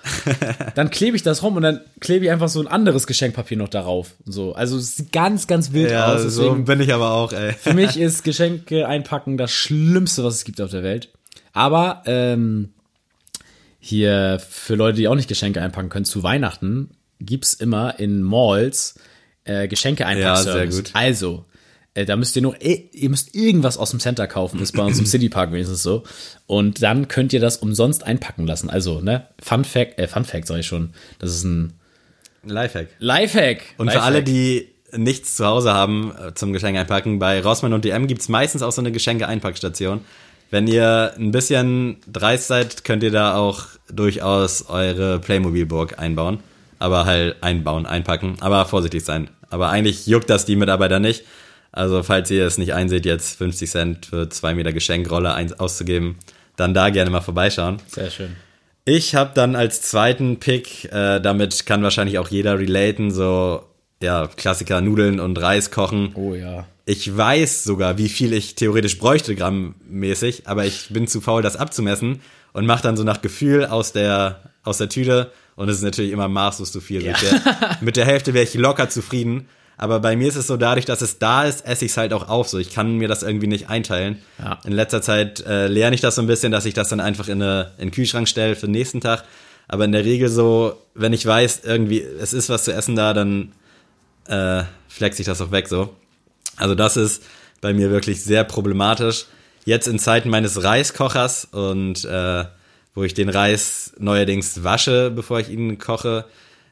[0.74, 3.68] dann klebe ich das rum und dann klebe ich einfach so ein anderes Geschenkpapier noch
[3.68, 4.14] darauf.
[4.24, 6.22] So, also es sieht ganz, ganz wild Ja, aus.
[6.22, 7.52] so bin ich aber auch, ey.
[7.52, 11.10] für mich ist Geschenke einpacken das Schlimmste, was es gibt auf der Welt.
[11.52, 12.70] Aber ähm,
[13.78, 16.90] hier für Leute, die auch nicht Geschenke einpacken können, zu Weihnachten
[17.20, 18.98] gibt's immer in Malls
[19.44, 20.46] äh, Geschenke einpacken.
[20.46, 20.90] Ja, sehr gut.
[20.92, 21.44] Also,
[22.04, 24.98] da müsst ihr noch, eh, ihr müsst irgendwas aus dem Center kaufen, ist bei uns
[24.98, 26.02] im Citypark wenigstens so.
[26.46, 28.68] Und dann könnt ihr das umsonst einpacken lassen.
[28.70, 31.72] Also, ne, Fun Fact, äh, Fun Fact sag ich schon, das ist ein
[32.44, 32.88] Lifehack.
[32.98, 33.62] Lifehack.
[33.78, 34.04] Und für Lifehack.
[34.04, 38.28] alle, die nichts zu Hause haben äh, zum Geschenk einpacken, bei Rossmann und DM gibt's
[38.28, 40.00] meistens auch so eine Geschenke-Einpackstation.
[40.50, 46.38] Wenn ihr ein bisschen dreist seid, könnt ihr da auch durchaus eure Playmobil-Burg einbauen.
[46.78, 48.36] Aber halt einbauen, einpacken.
[48.40, 49.28] Aber vorsichtig sein.
[49.50, 51.24] Aber eigentlich juckt das die Mitarbeiter nicht.
[51.76, 56.16] Also falls ihr es nicht einseht, jetzt 50 Cent für zwei Meter Geschenkrolle auszugeben,
[56.56, 57.82] dann da gerne mal vorbeischauen.
[57.86, 58.34] Sehr schön.
[58.86, 63.62] Ich habe dann als zweiten Pick, äh, damit kann wahrscheinlich auch jeder relaten, so
[64.02, 66.12] ja, Klassiker Nudeln und Reis kochen.
[66.14, 66.66] Oh ja.
[66.86, 71.56] Ich weiß sogar, wie viel ich theoretisch bräuchte, grammmäßig, aber ich bin zu faul, das
[71.56, 72.22] abzumessen
[72.54, 76.12] und mache dann so nach Gefühl aus der, aus der Tüte und es ist natürlich
[76.12, 77.02] immer maßlos zu viel.
[77.02, 77.12] Ja.
[77.12, 79.46] Mit, der, mit der Hälfte wäre ich locker zufrieden.
[79.78, 82.12] Aber bei mir ist es so, dadurch, dass es da ist, esse ich es halt
[82.12, 82.48] auch auf.
[82.48, 84.22] So, ich kann mir das irgendwie nicht einteilen.
[84.38, 84.58] Ja.
[84.64, 87.28] In letzter Zeit äh, lerne ich das so ein bisschen, dass ich das dann einfach
[87.28, 89.24] in, eine, in den Kühlschrank stelle für den nächsten Tag.
[89.68, 93.12] Aber in der Regel so, wenn ich weiß, irgendwie, es ist was zu essen da,
[93.12, 93.52] dann
[94.28, 95.94] äh, flex ich das auch weg so.
[96.56, 97.22] Also das ist
[97.60, 99.26] bei mir wirklich sehr problematisch.
[99.64, 102.44] Jetzt in Zeiten meines Reiskochers und äh,
[102.94, 106.24] wo ich den Reis neuerdings wasche, bevor ich ihn koche,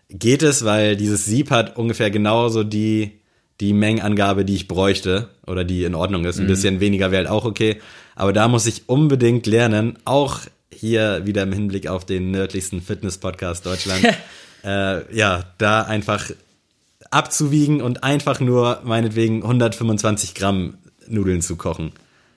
[0.08, 3.20] geht es, weil dieses Sieb hat ungefähr genauso die,
[3.60, 6.38] die Mengenangabe, die ich bräuchte oder die in Ordnung ist.
[6.38, 7.80] Ein bisschen weniger wäre halt auch okay.
[8.16, 10.40] Aber da muss ich unbedingt lernen, auch
[10.72, 14.04] hier wieder im Hinblick auf den nördlichsten Fitness-Podcast Deutschland,
[14.64, 16.30] äh, ja, da einfach
[17.10, 20.74] abzuwiegen und einfach nur meinetwegen 125 Gramm
[21.06, 21.92] Nudeln zu kochen.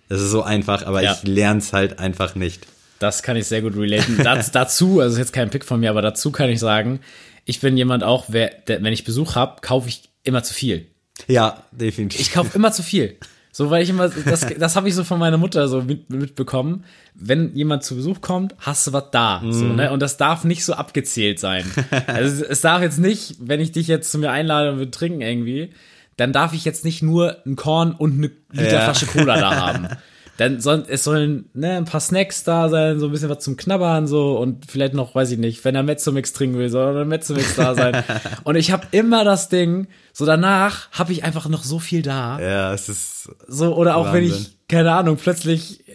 [0.10, 1.14] Das ist so einfach, aber Ja.
[1.14, 2.68] ich lern's halt einfach nicht.
[3.00, 4.18] Das kann ich sehr gut relaten.
[4.24, 7.00] Das, dazu, also ist jetzt kein Pick von mir, aber dazu kann ich sagen,
[7.48, 10.86] ich bin jemand auch, wer, der, wenn ich Besuch habe, kaufe ich immer zu viel.
[11.28, 12.20] Ja, definitiv.
[12.20, 13.18] Ich kaufe immer zu viel.
[13.54, 16.84] So, weil ich immer, das, das habe ich so von meiner Mutter so mit, mitbekommen.
[17.16, 19.42] Wenn jemand zu Besuch kommt, hast du was da.
[19.50, 19.92] So, ne?
[19.92, 21.66] Und das darf nicht so abgezählt sein.
[22.06, 25.22] Also es darf jetzt nicht, wenn ich dich jetzt zu mir einlade und wir trinken
[25.22, 25.72] irgendwie,
[26.18, 29.88] dann darf ich jetzt nicht nur ein Korn und eine Literflasche Cola da haben.
[30.38, 33.58] Dann soll, es sollen ne, ein paar Snacks da sein, so ein bisschen was zum
[33.58, 37.08] Knabbern so und vielleicht noch, weiß ich nicht, wenn er Mezzomix trinken will, soll ein
[37.08, 38.04] Mezzomix da sein.
[38.44, 42.40] und ich habe immer das Ding, so danach habe ich einfach noch so viel da.
[42.40, 44.48] ja, es ist So, oder auch wenn Wahnsinn.
[44.50, 45.94] ich, keine Ahnung, plötzlich, äh,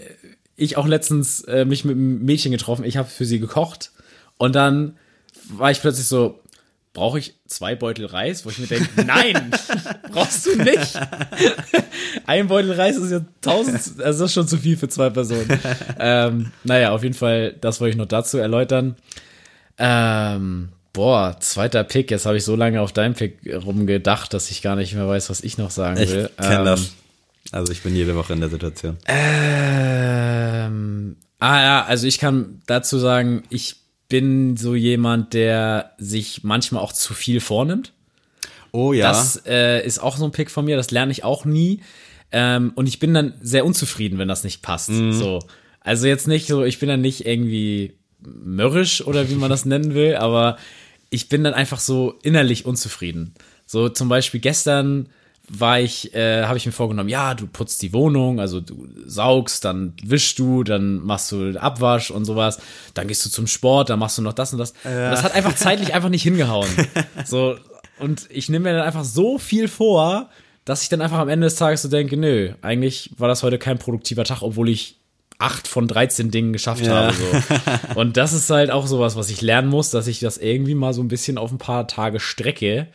[0.56, 3.92] ich auch letztens äh, mich mit einem Mädchen getroffen, ich habe für sie gekocht
[4.38, 4.96] und dann
[5.48, 6.41] war ich plötzlich so,
[6.92, 8.44] brauche ich zwei Beutel Reis?
[8.44, 9.50] Wo ich mir denke, nein,
[10.12, 10.98] brauchst du nicht.
[12.26, 15.48] Ein Beutel Reis ist ja tausend, also das ist schon zu viel für zwei Personen.
[15.98, 18.96] ähm, naja, auf jeden Fall, das wollte ich noch dazu erläutern.
[19.78, 22.10] Ähm, boah, zweiter Pick.
[22.10, 25.30] Jetzt habe ich so lange auf deinen Pick rumgedacht, dass ich gar nicht mehr weiß,
[25.30, 26.30] was ich noch sagen ich will.
[26.36, 26.92] kenne Ähm, das.
[27.50, 28.96] Also ich bin jede Woche in der Situation.
[29.06, 29.36] Ähm,
[31.38, 33.81] ah ja, also ich kann dazu sagen, ich
[34.12, 37.94] bin so jemand, der sich manchmal auch zu viel vornimmt.
[38.70, 39.08] Oh ja.
[39.08, 41.80] Das äh, ist auch so ein Pick von mir, das lerne ich auch nie.
[42.30, 44.90] Ähm, und ich bin dann sehr unzufrieden, wenn das nicht passt.
[44.90, 45.14] Mhm.
[45.14, 45.38] So.
[45.80, 49.94] Also jetzt nicht so, ich bin dann nicht irgendwie mürrisch oder wie man das nennen
[49.94, 50.58] will, aber
[51.08, 53.32] ich bin dann einfach so innerlich unzufrieden.
[53.64, 55.08] So zum Beispiel gestern
[55.54, 59.64] war ich, äh, habe ich mir vorgenommen, ja, du putzt die Wohnung, also du saugst,
[59.64, 62.58] dann wischst du, dann machst du Abwasch und sowas,
[62.94, 64.70] dann gehst du zum Sport, dann machst du noch das und das.
[64.84, 66.68] Und das hat einfach zeitlich einfach nicht hingehauen.
[67.26, 67.56] So,
[67.98, 70.28] und ich nehme mir dann einfach so viel vor,
[70.64, 73.58] dass ich dann einfach am Ende des Tages so denke, nö, eigentlich war das heute
[73.58, 74.96] kein produktiver Tag, obwohl ich
[75.38, 76.94] acht von 13 Dingen geschafft Ja.
[76.94, 77.12] habe.
[77.14, 77.94] So.
[78.00, 80.94] Und das ist halt auch sowas, was ich lernen muss, dass ich das irgendwie mal
[80.94, 82.86] so ein bisschen auf ein paar Tage strecke.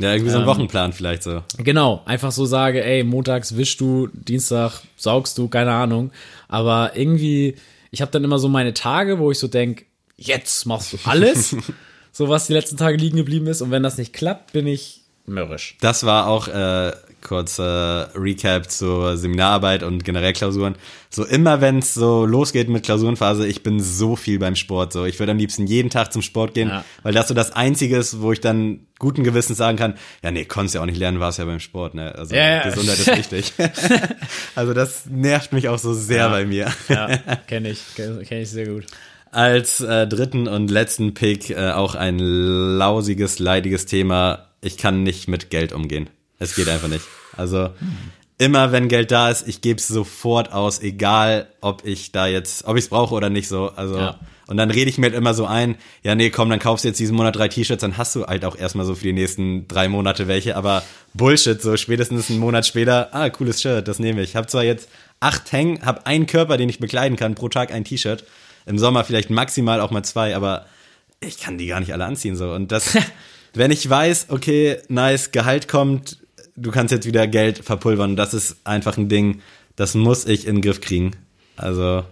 [0.00, 1.42] Ja, irgendwie so ähm, ein Wochenplan vielleicht so.
[1.58, 6.10] Genau, einfach so sage, ey, montags wischst du, Dienstag saugst du, keine Ahnung.
[6.48, 7.56] Aber irgendwie,
[7.90, 9.84] ich habe dann immer so meine Tage, wo ich so denk,
[10.16, 11.56] jetzt machst du alles,
[12.12, 13.62] so was die letzten Tage liegen geblieben ist.
[13.62, 15.76] Und wenn das nicht klappt, bin ich mürrisch.
[15.80, 16.92] Das war auch äh,
[17.22, 20.76] kurz äh, Recap zur Seminararbeit und generell Klausuren.
[21.10, 24.92] So immer wenn es so losgeht mit Klausurenphase, ich bin so viel beim Sport.
[24.92, 26.84] So ich würde am liebsten jeden Tag zum Sport gehen, Ja.
[27.02, 30.44] weil das so das Einzige ist, wo ich dann guten Gewissens sagen kann, ja nee,
[30.44, 31.94] konntest ja auch nicht lernen, warst ja beim Sport.
[31.94, 32.14] Ne?
[32.14, 32.62] Also Ja, ja.
[32.64, 33.52] Gesundheit ist wichtig.
[34.54, 36.70] also das nervt mich auch so sehr bei mir.
[36.88, 37.08] Ja,
[37.46, 38.84] kenne ich, kenne kenn ich sehr gut.
[39.32, 44.46] Als äh, dritten und letzten Pick äh, auch ein lausiges, leidiges Thema.
[44.60, 46.10] Ich kann nicht mit Geld umgehen.
[46.40, 47.04] Es geht einfach nicht.
[47.36, 47.70] Also
[48.38, 52.64] immer wenn Geld da ist, ich gebe es sofort aus, egal ob ich da jetzt,
[52.64, 53.70] ob ich es brauche oder nicht so.
[53.76, 54.18] Also Ja.
[54.46, 56.88] und dann rede ich mir halt immer so ein, ja nee, komm, dann kaufst du
[56.88, 59.68] jetzt diesen Monat drei T-Shirts, dann hast du halt auch erstmal so für die nächsten
[59.68, 60.82] drei Monate welche, aber
[61.12, 64.34] Bullshit, so spätestens einen Monat später, ah, cooles Shirt, das nehme ich.
[64.36, 64.88] Hab zwar jetzt
[65.20, 68.24] acht hängen, hab einen Körper, den ich bekleiden kann, pro Tag ein T-Shirt.
[68.64, 70.64] Im Sommer vielleicht maximal auch mal zwei, aber
[71.20, 72.52] ich kann die gar nicht alle anziehen so.
[72.52, 72.96] Und das,
[73.52, 76.16] wenn ich weiß, okay, nice, Gehalt kommt,
[76.60, 79.40] du kannst jetzt wieder Geld verpulvern, das ist einfach ein Ding,
[79.76, 81.12] das muss ich in den Griff kriegen.
[81.56, 82.04] Also,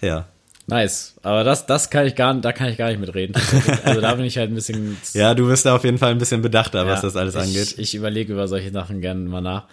[0.00, 0.26] ja.
[0.66, 1.14] Nice.
[1.22, 3.34] Aber das, das kann ich gar, da kann ich gar nicht mitreden.
[3.84, 4.96] Also da bin ich halt ein bisschen.
[5.12, 7.40] Ja, du bist da auf jeden Fall ein bisschen bedachter, was Ja, das alles ich,
[7.40, 7.74] angeht.
[7.78, 9.64] Ich überlege über solche Sachen gerne mal nach.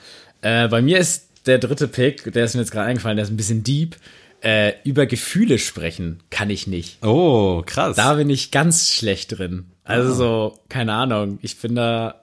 [0.41, 3.31] Äh, bei mir ist der dritte Pick, der ist mir jetzt gerade eingefallen, der ist
[3.31, 3.95] ein bisschen deep.
[4.41, 7.03] Äh, über Gefühle sprechen kann ich nicht.
[7.03, 7.97] Oh, krass.
[7.97, 9.65] Da bin ich ganz schlecht drin.
[9.89, 12.15] Also so, keine Ahnung, ich bin da,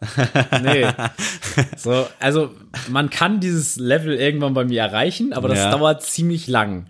[0.63, 0.87] nee.
[1.77, 2.51] So, also
[2.89, 5.71] man kann dieses Level irgendwann bei mir erreichen, aber das Ja.
[5.71, 6.87] dauert ziemlich lang.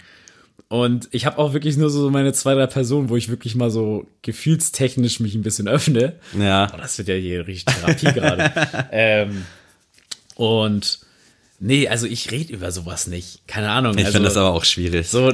[0.68, 3.70] Und ich habe auch wirklich nur so meine zwei, drei Personen, wo ich wirklich mal
[3.70, 6.14] so gefühlstechnisch mich ein bisschen öffne.
[6.36, 6.66] ja.
[6.74, 8.50] Oh, das wird ja hier richtig Therapie gerade.
[8.92, 9.46] Ähm,
[10.34, 10.98] und
[11.60, 13.46] nee, also ich rede über sowas nicht.
[13.46, 13.96] Keine Ahnung.
[13.96, 15.08] Ich also, finde das aber auch schwierig.
[15.08, 15.32] so,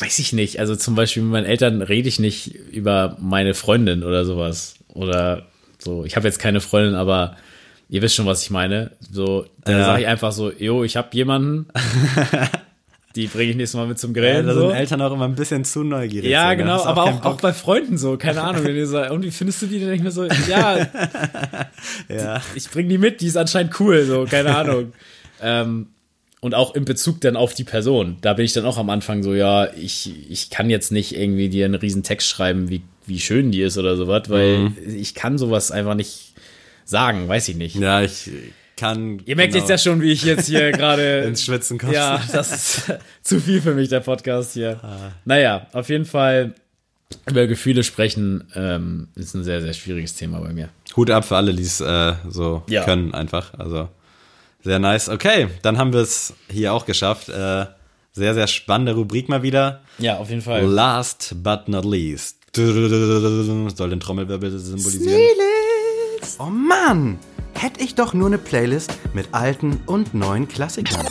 [0.00, 0.58] weiß ich nicht.
[0.60, 4.74] Also zum Beispiel mit meinen Eltern rede ich nicht über meine Freundin oder sowas.
[4.88, 5.46] Oder
[5.78, 7.36] so, ich habe jetzt keine Freundin, aber
[7.88, 8.92] ihr wisst schon, was ich meine.
[9.12, 9.84] So, da Ja.
[9.84, 11.66] sage ich einfach so, jo, ich habe jemanden.
[13.16, 14.46] Die bringe ich nächstes Mal mit zum Ja, Grillen.
[14.46, 14.60] da so.
[14.68, 16.30] sind Eltern auch immer ein bisschen zu neugierig.
[16.30, 19.24] Ja, so, genau, aber auch, auch bei Freunden so, keine Ahnung, wenn ihr so, und
[19.24, 19.80] wie findest du die?
[19.80, 20.86] Dann ich mir so, ja,
[22.08, 22.40] ja.
[22.54, 24.92] ich bring die mit, die ist anscheinend cool, so, keine Ahnung.
[25.42, 25.88] ähm,
[26.40, 28.16] und auch in Bezug dann auf die Person.
[28.22, 31.48] Da bin ich dann auch am Anfang so, ja, ich, ich kann jetzt nicht irgendwie
[31.48, 34.76] dir einen riesen Text schreiben, wie, wie schön die ist oder sowas, weil Mhm.
[34.96, 36.32] ich kann sowas einfach nicht
[36.84, 37.76] sagen, weiß ich nicht.
[37.76, 38.30] ja, ich
[38.76, 39.20] kann.
[39.26, 41.92] Ihr merkt genau jetzt ja schon, wie ich jetzt hier gerade ins Schwitzen komme.
[41.94, 44.80] Ja, das ist zu viel für mich, der Podcast hier.
[44.82, 45.12] Ah.
[45.26, 46.54] Naja, auf jeden Fall
[47.28, 50.70] über Gefühle sprechen ähm, ist ein sehr, sehr schwieriges Thema bei mir.
[50.96, 52.84] Hut ab für alle, die es äh, so Ja.
[52.84, 53.52] können, einfach.
[53.58, 53.88] Also
[54.62, 55.08] sehr nice.
[55.08, 57.28] Okay, dann haben wir es hier auch geschafft.
[57.28, 57.66] Äh,
[58.12, 59.80] sehr, sehr spannende Rubrik mal wieder.
[59.98, 60.64] Ja, auf jeden Fall.
[60.64, 62.36] Last but not least.
[62.54, 65.20] Soll den Trommelwirbel symbolisieren?
[66.38, 67.18] Oh Mann!
[67.54, 71.06] Hätte ich doch nur eine Playlist mit alten und neuen Klassikern.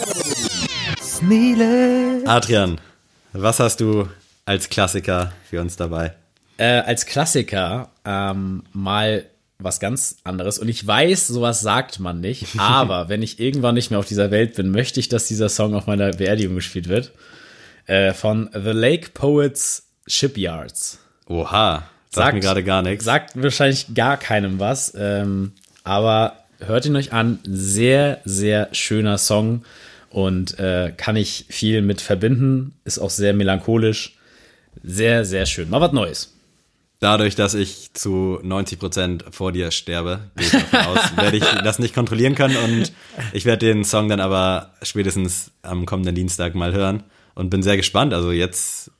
[1.02, 2.24] Sneele.
[2.26, 2.80] Adrian,
[3.34, 4.08] was hast du
[4.46, 6.16] als Klassiker für uns dabei?
[6.58, 9.26] Äh, als Klassiker ähm, mal
[9.60, 10.58] was ganz anderes.
[10.58, 12.48] Und ich weiß, sowas sagt man nicht.
[12.58, 15.76] Aber wenn ich irgendwann nicht mehr auf dieser Welt bin, möchte ich, dass dieser Song
[15.76, 17.12] auf meiner Beerdigung gespielt wird.
[17.86, 21.00] Äh, von The Lake Poets Shipyards.
[21.28, 23.04] Oha, sagt, mir gerade gar nichts.
[23.06, 24.94] Sagt wahrscheinlich gar keinem was.
[24.98, 25.52] Ähm,
[25.84, 27.40] aber hört ihn euch an.
[27.44, 29.66] Sehr, sehr schöner Song.
[30.10, 32.74] Und äh, kann ich viel mit verbinden.
[32.86, 34.16] Ist auch sehr melancholisch.
[34.84, 35.70] Sehr, sehr schön.
[35.70, 36.34] Mal was Neues.
[37.02, 41.80] Dadurch, dass ich zu 90% vor dir sterbe, gehe ich davon aus, werde ich das
[41.80, 42.92] nicht kontrollieren können und
[43.32, 47.04] ich werde den Song dann aber spätestens am kommenden Dienstag mal hören
[47.36, 48.14] und bin sehr gespannt.
[48.14, 48.92] Also jetzt,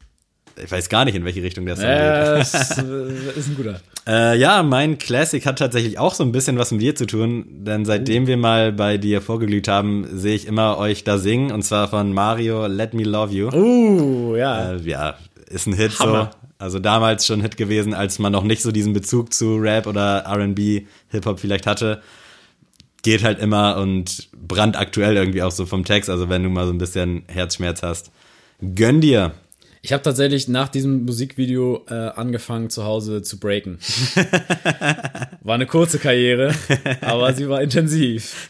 [0.64, 1.94] ich weiß gar nicht, in welche Richtung der Song geht.
[1.94, 3.82] Äh, ist, äh, ist ein guter.
[4.08, 7.46] Äh, ja, mein Classic hat tatsächlich auch so ein bisschen was mit dir zu tun,
[7.50, 11.62] denn seitdem wir mal bei dir vorgeglüht haben, sehe ich immer euch da singen und
[11.62, 13.50] zwar von Mario Let Me Love You.
[13.54, 14.72] Uh, ja.
[14.72, 15.16] Äh, ja,
[15.48, 16.32] ist ein Hit Hammer.
[16.34, 16.39] so.
[16.60, 20.20] Also damals schon Hit gewesen, als man noch nicht so diesen Bezug zu Rap oder
[20.26, 22.02] R&B, Hip-Hop vielleicht hatte.
[23.02, 26.10] Geht halt immer und brandaktuell irgendwie auch so vom Text.
[26.10, 28.12] Also wenn du mal so ein bisschen Herzschmerz hast,
[28.76, 29.32] gönn dir.
[29.82, 33.80] Ich habe tatsächlich nach diesem Musikvideo äh, angefangen, zu Hause zu breaken.
[35.42, 36.54] War eine kurze Karriere,
[37.00, 38.50] aber sie war intensiv.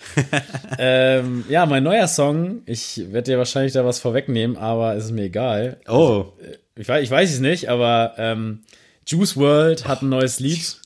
[0.80, 5.12] ähm, ja, mein neuer Song, ich werde dir wahrscheinlich da was vorwegnehmen, aber es ist
[5.12, 5.78] mir egal.
[5.88, 6.34] Oh,
[6.80, 8.60] Ich weiß, ich weiß es nicht, aber ähm,
[9.06, 10.78] Juice World hat ein neues Lied.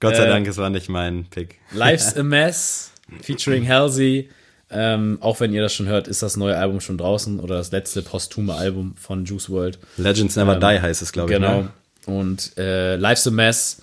[0.00, 1.56] Gott sei Äh, Dank, es war nicht mein Pick.
[1.72, 4.30] Life's a Mess, featuring Halsey.
[4.70, 7.70] Ähm, auch wenn ihr das schon hört, ist das neue Album schon draußen oder das
[7.70, 9.78] letzte posthume Album von Juice World.
[9.96, 11.36] Legends Never Die heißt es, glaube ich.
[11.38, 11.62] Genau.
[11.62, 11.70] Ne?
[12.06, 13.80] Und äh, Life's a Mess,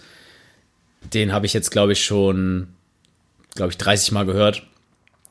[1.13, 2.67] den habe ich jetzt, glaube ich, schon,
[3.55, 4.63] glaube ich, 30 Mal gehört.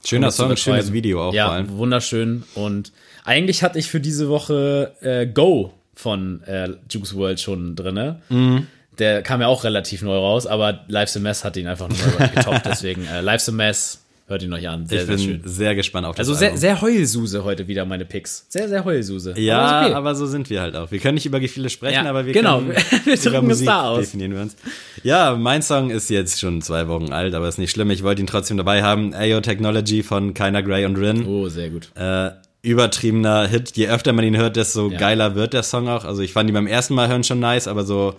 [0.04, 1.76] Schöner Song, schönes Video auch ja, vor allem.
[1.76, 2.44] wunderschön.
[2.54, 2.92] Und
[3.24, 8.20] eigentlich hatte ich für diese Woche äh, Go von äh, Juice World schon drinne.
[8.28, 8.66] Mhm.
[8.98, 12.28] Der kam ja auch relativ neu raus, aber Life's a Mess hat ihn einfach nochmal
[12.34, 12.66] getoppt.
[12.66, 14.86] Deswegen äh, Life's a Mess, hört ihn euch an.
[14.86, 15.40] Sehr, ich sehr bin schön.
[15.44, 16.60] sehr gespannt auf das Also sehr, Album.
[16.60, 18.46] sehr Heulsuse heute wieder meine Picks.
[18.48, 19.34] Sehr, sehr Heulsuse.
[19.36, 19.94] Ja, Aber okay.
[19.96, 20.92] aber so sind wir halt auch.
[20.92, 22.58] Wir können nicht über Gefühle sprechen, Ja, aber wir genau.
[22.60, 23.98] können Wir über Musik da aus.
[24.00, 24.54] definieren wir uns.
[25.02, 27.90] Ja, mein Song ist jetzt schon zwei Wochen alt, aber ist nicht schlimm.
[27.90, 29.12] Ich wollte ihn trotzdem dabei haben.
[29.12, 31.26] Ayo Technology von Keiner Gray und Rin.
[31.26, 31.90] Oh, sehr gut.
[31.96, 32.30] Äh,
[32.64, 33.76] übertriebener Hit.
[33.76, 34.98] Je öfter man ihn hört, desto Ja.
[34.98, 36.04] geiler wird der Song auch.
[36.04, 38.14] Also ich fand ihn beim ersten Mal hören schon nice, aber so,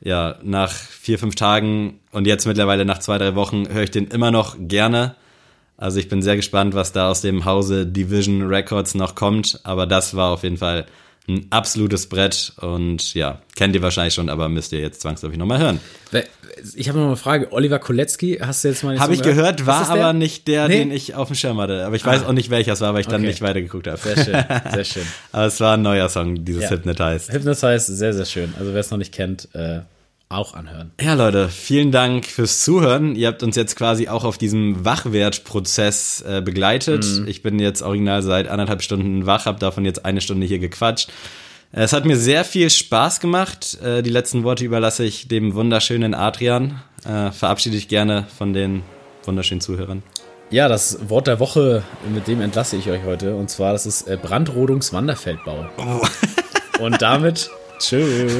[0.00, 4.08] ja, nach vier, fünf Tagen und jetzt mittlerweile nach zwei, drei Wochen höre ich den
[4.08, 5.14] immer noch gerne.
[5.78, 9.60] Also ich bin sehr gespannt, was da aus dem Hause Division Records noch kommt.
[9.62, 10.86] Aber das war auf jeden Fall
[11.28, 15.58] ein absolutes Brett und ja, kennt ihr wahrscheinlich schon, aber müsst ihr jetzt zwangsläufig nochmal
[15.58, 15.80] hören.
[16.74, 17.52] Ich habe noch eine Frage.
[17.52, 20.78] Oliver Kolecki, hast du jetzt mal Habe ich gehört, war aber nicht der, Nee?
[20.78, 21.84] den ich auf dem Schirm hatte.
[21.84, 23.26] Aber ich weiß auch nicht, welcher es war, weil ich dann Okay.
[23.28, 23.98] nicht weitergeguckt habe.
[23.98, 24.34] Sehr schön,
[24.72, 25.02] sehr schön.
[25.32, 26.70] aber es war ein neuer Song, dieses Ja.
[26.70, 27.30] Hypnotize.
[27.32, 28.54] Hypnotize, sehr, sehr schön.
[28.58, 29.80] Also wer es noch nicht kennt, äh,
[30.28, 30.90] auch anhören.
[31.00, 33.14] Ja, Leute, vielen Dank fürs Zuhören.
[33.14, 37.04] Ihr habt uns jetzt quasi auch auf diesem Wachwertprozess äh, begleitet.
[37.04, 37.28] Mhm.
[37.28, 41.10] Ich bin jetzt original seit anderthalb Stunden wach, habe davon jetzt eine Stunde hier gequatscht.
[41.72, 43.78] Es hat mir sehr viel Spaß gemacht.
[43.82, 46.80] Äh, die letzten Worte überlasse ich dem wunderschönen Adrian.
[47.04, 48.82] Äh, verabschiede ich gerne von den
[49.24, 50.02] wunderschönen Zuhörern.
[50.50, 53.34] Ja, das Wort der Woche, mit dem entlasse ich euch heute.
[53.34, 55.66] Und zwar, das ist äh, Brandrodungs-Wanderfeldbau.
[56.80, 58.32] Und damit, tschüss.